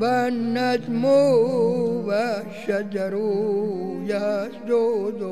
و 0.00 0.04
النجم 0.04 1.04
و 1.04 2.10
الشجر 2.10 3.14
یسجد 4.06 5.22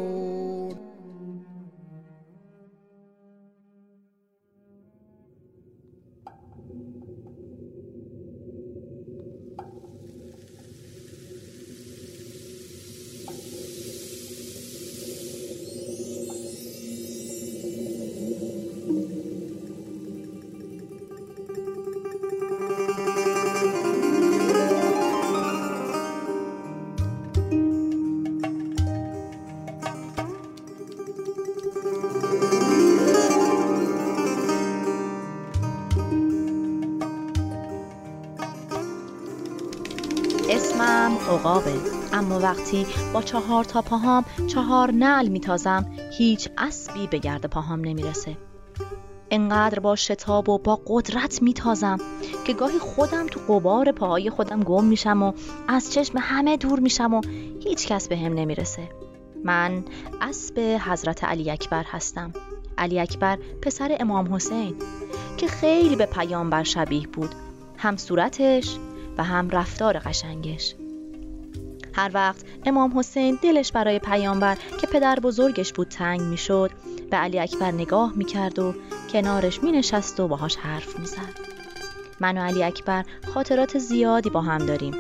وقتی 42.42 42.86
با 43.14 43.22
چهار 43.22 43.64
تا 43.64 43.82
پاهام 43.82 44.24
چهار 44.46 44.90
نعل 44.90 45.28
میتازم 45.28 45.86
هیچ 46.18 46.48
اسبی 46.58 47.06
به 47.06 47.18
گرد 47.18 47.46
پاهام 47.46 47.80
نمی‌رسه. 47.80 48.36
انقدر 49.30 49.78
با 49.78 49.96
شتاب 49.96 50.48
و 50.48 50.58
با 50.58 50.80
قدرت 50.86 51.42
میتازم 51.42 51.98
که 52.46 52.52
گاهی 52.52 52.78
خودم 52.78 53.26
تو 53.26 53.40
قبار 53.54 53.92
پاهای 53.92 54.30
خودم 54.30 54.60
گم 54.60 54.84
میشم 54.84 55.22
و 55.22 55.32
از 55.68 55.92
چشم 55.92 56.18
همه 56.20 56.56
دور 56.56 56.80
میشم 56.80 57.14
و 57.14 57.20
هیچ 57.64 57.86
کس 57.88 58.08
به 58.08 58.16
هم 58.16 58.34
نمی‌رسه. 58.34 58.88
من 59.44 59.84
اسب 60.20 60.58
حضرت 60.58 61.24
علی 61.24 61.50
اکبر 61.50 61.84
هستم. 61.84 62.32
علی 62.78 63.00
اکبر 63.00 63.38
پسر 63.62 63.96
امام 64.00 64.34
حسین 64.34 64.74
که 65.36 65.46
خیلی 65.46 65.96
به 65.96 66.06
پیامبر 66.06 66.62
شبیه 66.62 67.06
بود. 67.06 67.34
هم 67.76 67.96
صورتش 67.96 68.76
و 69.18 69.24
هم 69.24 69.50
رفتار 69.50 69.98
قشنگش. 69.98 70.74
هر 71.94 72.10
وقت 72.14 72.44
امام 72.66 72.98
حسین 72.98 73.38
دلش 73.42 73.72
برای 73.72 73.98
پیامبر 73.98 74.58
که 74.80 74.86
پدر 74.86 75.18
بزرگش 75.20 75.72
بود 75.72 75.88
تنگ 75.88 76.20
می‌شد 76.20 76.70
به 77.10 77.16
علی 77.16 77.38
اکبر 77.38 77.70
نگاه 77.70 78.12
می‌کرد 78.16 78.58
و 78.58 78.74
کنارش 79.12 79.62
مینشست 79.62 80.20
و 80.20 80.28
باهاش 80.28 80.56
حرف 80.56 80.98
می‌زد. 80.98 81.38
من 82.20 82.38
و 82.38 82.40
علی 82.40 82.64
اکبر 82.64 83.04
خاطرات 83.34 83.78
زیادی 83.78 84.30
با 84.30 84.40
هم 84.40 84.66
داریم. 84.66 84.94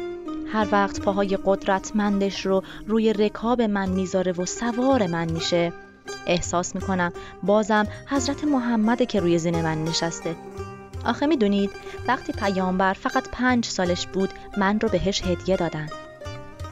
هر 0.52 0.68
وقت 0.72 1.00
پاهای 1.00 1.38
قدرتمندش 1.44 2.46
رو 2.46 2.62
روی 2.86 3.12
رکاب 3.12 3.62
من 3.62 3.88
می‌ذاره 3.88 4.32
و 4.32 4.46
سوار 4.46 5.06
من 5.06 5.30
میشه 5.30 5.72
احساس 6.26 6.74
می‌کنم 6.74 7.12
بازم 7.42 7.86
حضرت 8.06 8.44
محمد 8.44 9.06
که 9.06 9.20
روی 9.20 9.38
زین 9.38 9.62
من 9.62 9.84
نشسته. 9.84 10.36
آخه 11.04 11.26
می‌دونید 11.26 11.70
وقتی 12.08 12.32
پیامبر 12.32 12.92
فقط 12.92 13.28
پنج 13.32 13.64
سالش 13.64 14.06
بود 14.06 14.30
من 14.56 14.80
رو 14.80 14.88
بهش 14.88 15.22
هدیه 15.22 15.56
دادن. 15.56 15.88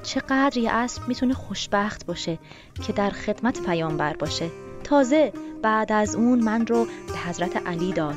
چقدر 0.02 0.58
یه 0.58 0.72
اسب 0.72 1.08
می‌تونه 1.08 1.34
خوشبخت 1.34 2.06
باشه 2.06 2.38
که 2.86 2.92
در 2.92 3.10
خدمت 3.10 3.62
پیامبر 3.62 4.16
باشه. 4.16 4.50
تازه 4.84 5.32
بعد 5.62 5.92
از 5.92 6.14
اون 6.14 6.40
من 6.40 6.66
رو 6.66 6.84
به 6.84 7.18
حضرت 7.28 7.66
علی 7.66 7.92
داد. 7.92 8.16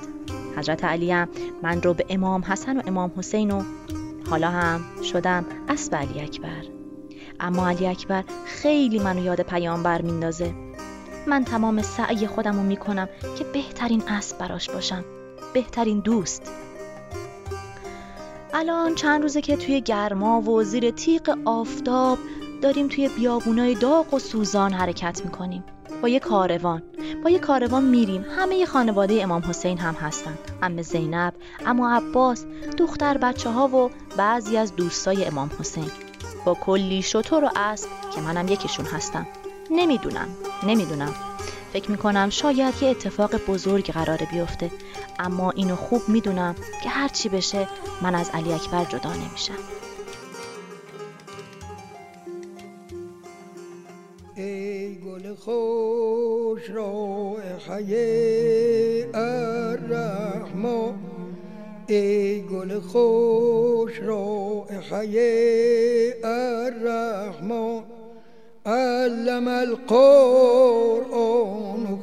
حضرت 0.57 0.83
علی 0.83 1.11
هم 1.11 1.27
من 1.63 1.81
رو 1.81 1.93
به 1.93 2.05
امام 2.09 2.41
حسن 2.41 2.77
و 2.77 2.81
امام 2.87 3.11
حسین 3.17 3.51
و 3.51 3.63
حالا 4.29 4.49
هم 4.49 4.81
شدم 5.03 5.45
اسب 5.69 5.95
علی 5.95 6.21
اکبر. 6.21 6.63
اما 7.39 7.69
علی 7.69 7.87
اکبر 7.87 8.23
خیلی 8.45 8.99
منو 8.99 9.23
یاد 9.23 9.41
پیامبر 9.41 10.01
میندازه. 10.01 10.53
من 11.27 11.43
تمام 11.43 11.81
سعی 11.81 12.27
خودم 12.27 12.55
رو 12.55 12.63
می‌کنم 12.63 13.09
که 13.37 13.43
بهترین 13.43 14.03
اسب 14.07 14.37
براش 14.37 14.69
باشم. 14.69 15.03
بهترین 15.53 15.99
دوست. 15.99 16.51
الان 18.55 18.95
چند 18.95 19.21
روزه 19.21 19.41
که 19.41 19.57
توی 19.57 19.81
گرما 19.81 20.41
و 20.41 20.63
زیر 20.63 20.91
تیغ 20.91 21.37
آفتاب 21.45 22.17
داریم 22.61 22.87
توی 22.87 23.09
بیابونای 23.09 23.75
داغ 23.75 24.13
و 24.13 24.19
سوزان 24.19 24.73
حرکت 24.73 25.21
می‌کنیم. 25.25 25.63
با 26.01 26.09
یه 26.09 26.19
کاروان. 26.19 26.83
با 27.23 27.29
یه 27.29 27.39
کاروان 27.39 27.83
میریم. 27.83 28.25
همه 28.37 28.65
خانواده 28.65 29.23
امام 29.23 29.41
حسین 29.41 29.77
هم 29.77 29.93
هستن. 29.93 30.37
ام 30.61 30.81
زینب 30.81 31.33
اما 31.65 31.95
عباس 31.95 32.45
دختر 32.77 33.17
بچه 33.17 33.49
ها 33.49 33.67
و 33.67 33.89
بعضی 34.17 34.57
از 34.57 34.75
دوستای 34.75 35.25
امام 35.25 35.51
حسین. 35.59 35.91
با 36.45 36.53
کلی 36.53 37.01
شطور 37.01 37.43
و 37.43 37.49
اسب 37.55 37.87
که 38.15 38.21
منم 38.21 38.47
یکیشون 38.47 38.85
هستم. 38.85 39.27
نمی‌دونم. 39.71 40.27
نمی‌دونم. 40.63 41.13
فکر 41.73 41.91
می‌کنم 41.91 42.29
شاید 42.29 42.73
یه 42.81 42.89
اتفاق 42.89 43.35
بزرگ 43.35 43.91
قراره 43.91 44.27
بیفته. 44.31 44.71
اما 45.19 45.51
اینو 45.51 45.75
خوب 45.75 46.01
می‌دونم 46.07 46.55
که 46.83 46.89
هرچی 46.89 47.29
بشه 47.29 47.67
من 48.01 48.15
از 48.15 48.29
علی 48.33 48.53
اکبر 48.53 48.85
جدا 48.85 49.13
نمیشم. 49.13 49.53
ای 54.35 54.95
گل 54.95 55.35
خوش 55.35 56.69
رائحه 56.69 57.89
الرحمن 59.13 60.93
ای 61.87 62.41
گل 62.41 62.79
خوش 62.79 63.99
رائحه 63.99 65.19
الرحمن 66.23 67.83
علم 68.65 69.47
القرآن 69.47 70.03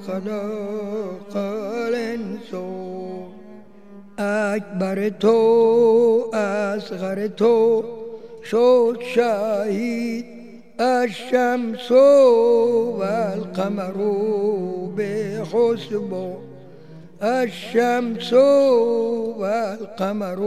خلق 0.07 1.37
الانسان. 1.37 2.80
اکبر 4.21 5.09
تو 5.09 6.31
اصغر 6.33 7.29
تو 7.29 7.85
شد 8.45 8.99
شهید 9.15 10.25
الشمس 10.79 11.91
والقمر 12.99 13.93
بحسبان 14.97 16.37
الشمس 17.21 18.33
والقمر 19.39 20.39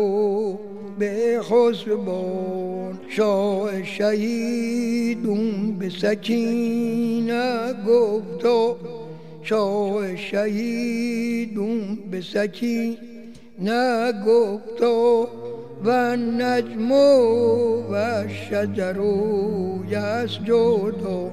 بحسبان 0.99 2.99
شاه 3.09 3.83
شهیدون 3.83 5.75
به 5.79 5.89
سکینه 5.89 7.73
گفتا 7.87 8.75
شاه 9.43 10.15
شهیدون 10.15 11.97
به 12.11 12.21
سکینه 12.21 13.12
گفتا 14.25 15.27
و 15.83 15.89
النجم 15.89 16.91
و 16.91 17.93
الشجر 17.93 18.97
یسجدان 19.89 21.31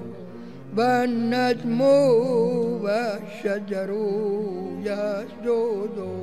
و 0.77 0.81
النجم 0.81 1.81
و 1.81 2.87
الشجر 2.87 3.91
یسجدان 4.85 6.21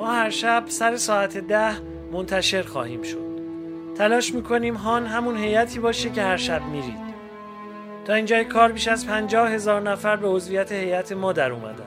ما 0.00 0.12
هر 0.12 0.30
شب 0.30 0.64
سر 0.66 0.96
ساعت 0.96 1.38
ده 1.38 1.72
منتشر 2.12 2.62
خواهیم 2.62 3.02
شد. 3.02 3.40
تلاش 3.94 4.34
می‌کنیم 4.34 4.74
هان 4.74 5.06
همون 5.06 5.36
هیئتی 5.36 5.78
باشه 5.78 6.10
که 6.10 6.22
هر 6.22 6.36
شب 6.36 6.62
میرید. 6.62 7.00
تا 8.04 8.14
اینجای 8.14 8.44
کار 8.44 8.72
بیش 8.72 8.88
از 8.88 9.06
پنجاه 9.06 9.50
هزار 9.50 9.80
نفر 9.80 10.16
به 10.16 10.28
عضویت 10.28 10.72
هیئت 10.72 11.12
ما 11.12 11.32
در 11.32 11.52
اومدن. 11.52 11.86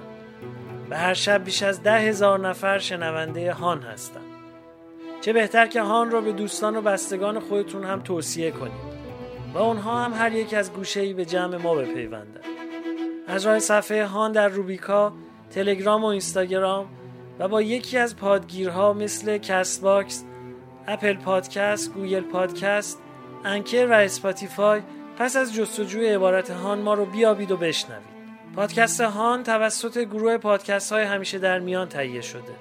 و 0.90 0.98
هر 0.98 1.14
شب 1.14 1.44
بیش 1.44 1.64
از 1.64 1.84
ده 1.84 2.00
هزار 2.00 2.40
نفر 2.40 2.80
شنونده 2.80 3.54
هان 3.54 3.82
هستن. 3.82 4.22
چه 5.22 5.34
بهتر 5.34 5.68
که 5.68 5.82
هان 5.82 6.12
رو 6.12 6.22
به 6.22 6.32
دوستان 6.32 6.76
و 6.76 6.82
بستگان 6.82 7.40
خودتون 7.40 7.84
هم 7.84 8.02
توصیه 8.02 8.52
کنید. 8.52 8.94
و 9.54 9.58
اونها 9.58 10.04
هم 10.04 10.14
هر 10.14 10.36
یک 10.36 10.54
از 10.54 10.74
گوشه‌ای 10.74 11.14
به 11.14 11.26
جمع 11.26 11.58
ما 11.58 11.76
بپیوندن. 11.76 12.42
از 13.28 13.46
راه 13.46 13.60
صفحه 13.60 14.06
هان 14.06 14.32
در 14.32 14.48
روبیکا 14.48 15.14
تلگرام 15.52 16.04
و 16.04 16.08
اینستاگرام 16.08 16.86
و 17.40 17.48
با 17.48 17.62
یکی 17.62 17.98
از 17.98 18.16
پادگیرها 18.16 18.94
مثل 18.94 19.38
Castbox، 19.38 20.24
Apple 20.88 21.14
Podcast، 21.14 21.94
Google 21.94 22.22
Podcast، 22.22 23.00
Anchor 23.46 23.88
و 23.88 23.94
Spotify 23.94 24.82
پس 25.18 25.36
از 25.36 25.54
جستجوی 25.54 26.10
عبارت 26.10 26.52
هان 26.52 26.82
ما 26.82 26.94
رو 26.94 27.06
بیابید 27.06 27.52
و 27.52 27.58
بشنوید. 27.58 28.14
پادکست 28.56 29.02
هان 29.02 29.44
توسط 29.44 29.98
گروه 29.98 30.38
پادکست 30.38 30.92
های 30.92 31.04
همیشه 31.04 31.40
در 31.40 31.60
میان 31.60 31.90
تهیه 31.90 32.22
شده 32.22 32.54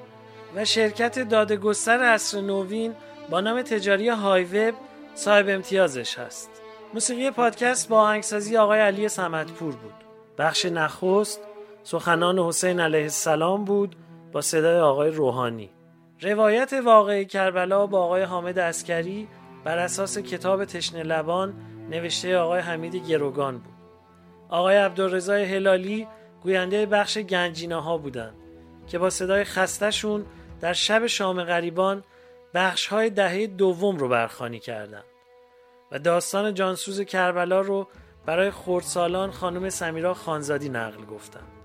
و 0.57 0.65
شرکت 0.65 1.19
داده 1.19 1.55
گستر 1.55 2.03
عصر 2.03 2.41
نوین 2.41 2.95
با 3.31 3.41
نام 3.41 3.63
تجاری 3.63 4.09
HiWeb 4.09 4.75
صاحب 5.15 5.49
امتیازش 5.49 6.19
هست. 6.19 6.51
موسیقی 6.95 7.31
پادکست 7.31 7.89
با 7.89 8.01
آهنگسازی 8.01 8.57
آقای 8.57 8.81
علی 8.81 9.09
سمتپور 9.09 9.75
بود. 9.75 9.95
بخش 10.39 10.65
نخست 10.65 11.41
سخنان 11.83 12.39
حسین 12.39 12.81
علیه 12.81 13.03
السلام 13.03 13.65
بود 13.65 13.97
با 14.33 14.41
صدای 14.41 14.79
آقای 14.79 15.11
روحانی 15.11 15.71
روایت 16.21 16.73
واقعی 16.85 17.25
کربلا 17.25 17.87
با 17.87 18.05
آقای 18.05 18.23
حامد 18.23 18.59
اسکری 18.59 19.29
بر 19.65 19.79
اساس 19.79 20.19
کتاب 20.19 20.65
تشن 20.65 21.03
لبان 21.03 21.55
نوشته 21.91 22.37
آقای 22.37 22.61
حمید 22.61 22.97
گروگان 22.97 23.59
بود 23.59 23.73
آقای 24.49 24.77
عبدالرضای 24.77 25.45
هلالی 25.45 26.09
گوینده 26.43 26.87
بخش 26.87 27.19
گنجینه 27.19 27.83
ها 27.83 27.99
بودند 27.99 28.35
که 28.87 28.99
با 28.99 29.11
صدای 29.11 29.45
خستشون 29.45 30.27
در 30.61 30.73
شب 30.73 31.07
شام 31.07 31.45
غریبان 31.45 32.05
بخش 32.55 32.87
های 32.87 33.11
دهه 33.11 33.47
دوم 33.47 33.97
رو 33.97 34.09
برخانی 34.09 34.59
کردند 34.59 35.05
و 35.93 35.99
داستان 35.99 36.55
جانسوز 36.55 37.01
کربلا 37.01 37.61
رو 37.61 37.89
برای 38.27 38.51
خردسالان 38.51 39.31
خانم 39.31 39.69
سمیرا 39.69 40.15
خانزادی 40.15 40.69
نقل 40.69 41.05
گفتند. 41.05 41.62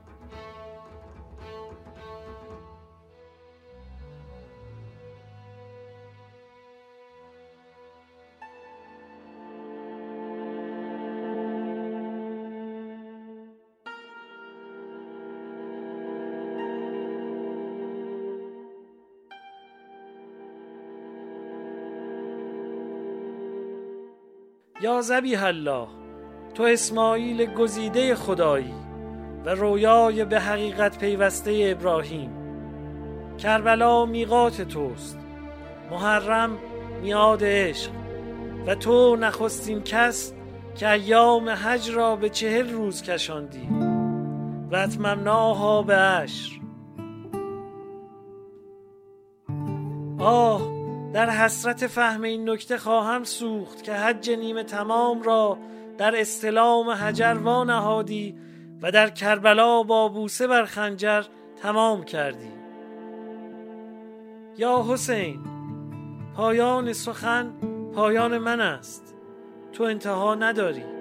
یا 24.81 25.01
زبیح 25.01 25.43
الله 25.43 25.87
تو 26.53 26.63
اسماعیل 26.63 27.53
گزیده 27.53 28.15
خدایی 28.15 28.73
و 29.45 29.49
رویای 29.49 30.25
به 30.25 30.39
حقیقت 30.39 30.99
پیوسته 30.99 31.75
ابراهیم. 31.77 32.29
کربلا 33.37 34.05
میقات 34.05 34.61
توست 34.61 35.19
محرم 35.91 36.57
میاد 37.01 37.39
عشق 37.43 37.91
و 38.67 38.75
تو 38.75 39.15
نخستین 39.15 39.81
کس 39.81 40.33
که 40.75 40.91
ایام 40.91 41.49
حج 41.49 41.91
را 41.91 42.15
به 42.15 42.29
چهل 42.29 42.69
روز 42.69 43.01
کشاندی. 43.01 43.69
و 44.71 44.75
اتممناها 44.75 45.81
به 45.81 45.95
عشر. 45.95 46.59
آه 50.19 50.66
در 51.17 51.29
حسرت 51.29 51.87
فهم 51.87 52.21
این 52.21 52.49
نکته 52.49 52.77
خواهم 52.77 53.23
سوخت 53.23 53.83
که 53.83 53.93
حج 53.93 54.29
نیمه 54.31 54.63
تمام 54.63 55.21
را 55.21 55.57
در 55.97 56.19
استلام 56.19 56.89
حجر 56.89 57.33
نهادی 57.33 58.35
و 58.81 58.91
در 58.91 59.09
کربلا 59.09 59.83
با 59.83 60.09
بوسه 60.09 60.47
بر 60.47 60.65
خنجر 60.65 61.23
تمام 61.61 62.03
کردی. 62.03 62.51
یا 64.57 64.85
حسین 64.89 65.39
پایان 66.35 66.93
سخن 66.93 67.53
پایان 67.95 68.37
من 68.37 68.61
است. 68.61 69.15
تو 69.73 69.83
انتها 69.83 70.35
نداری. 70.35 70.96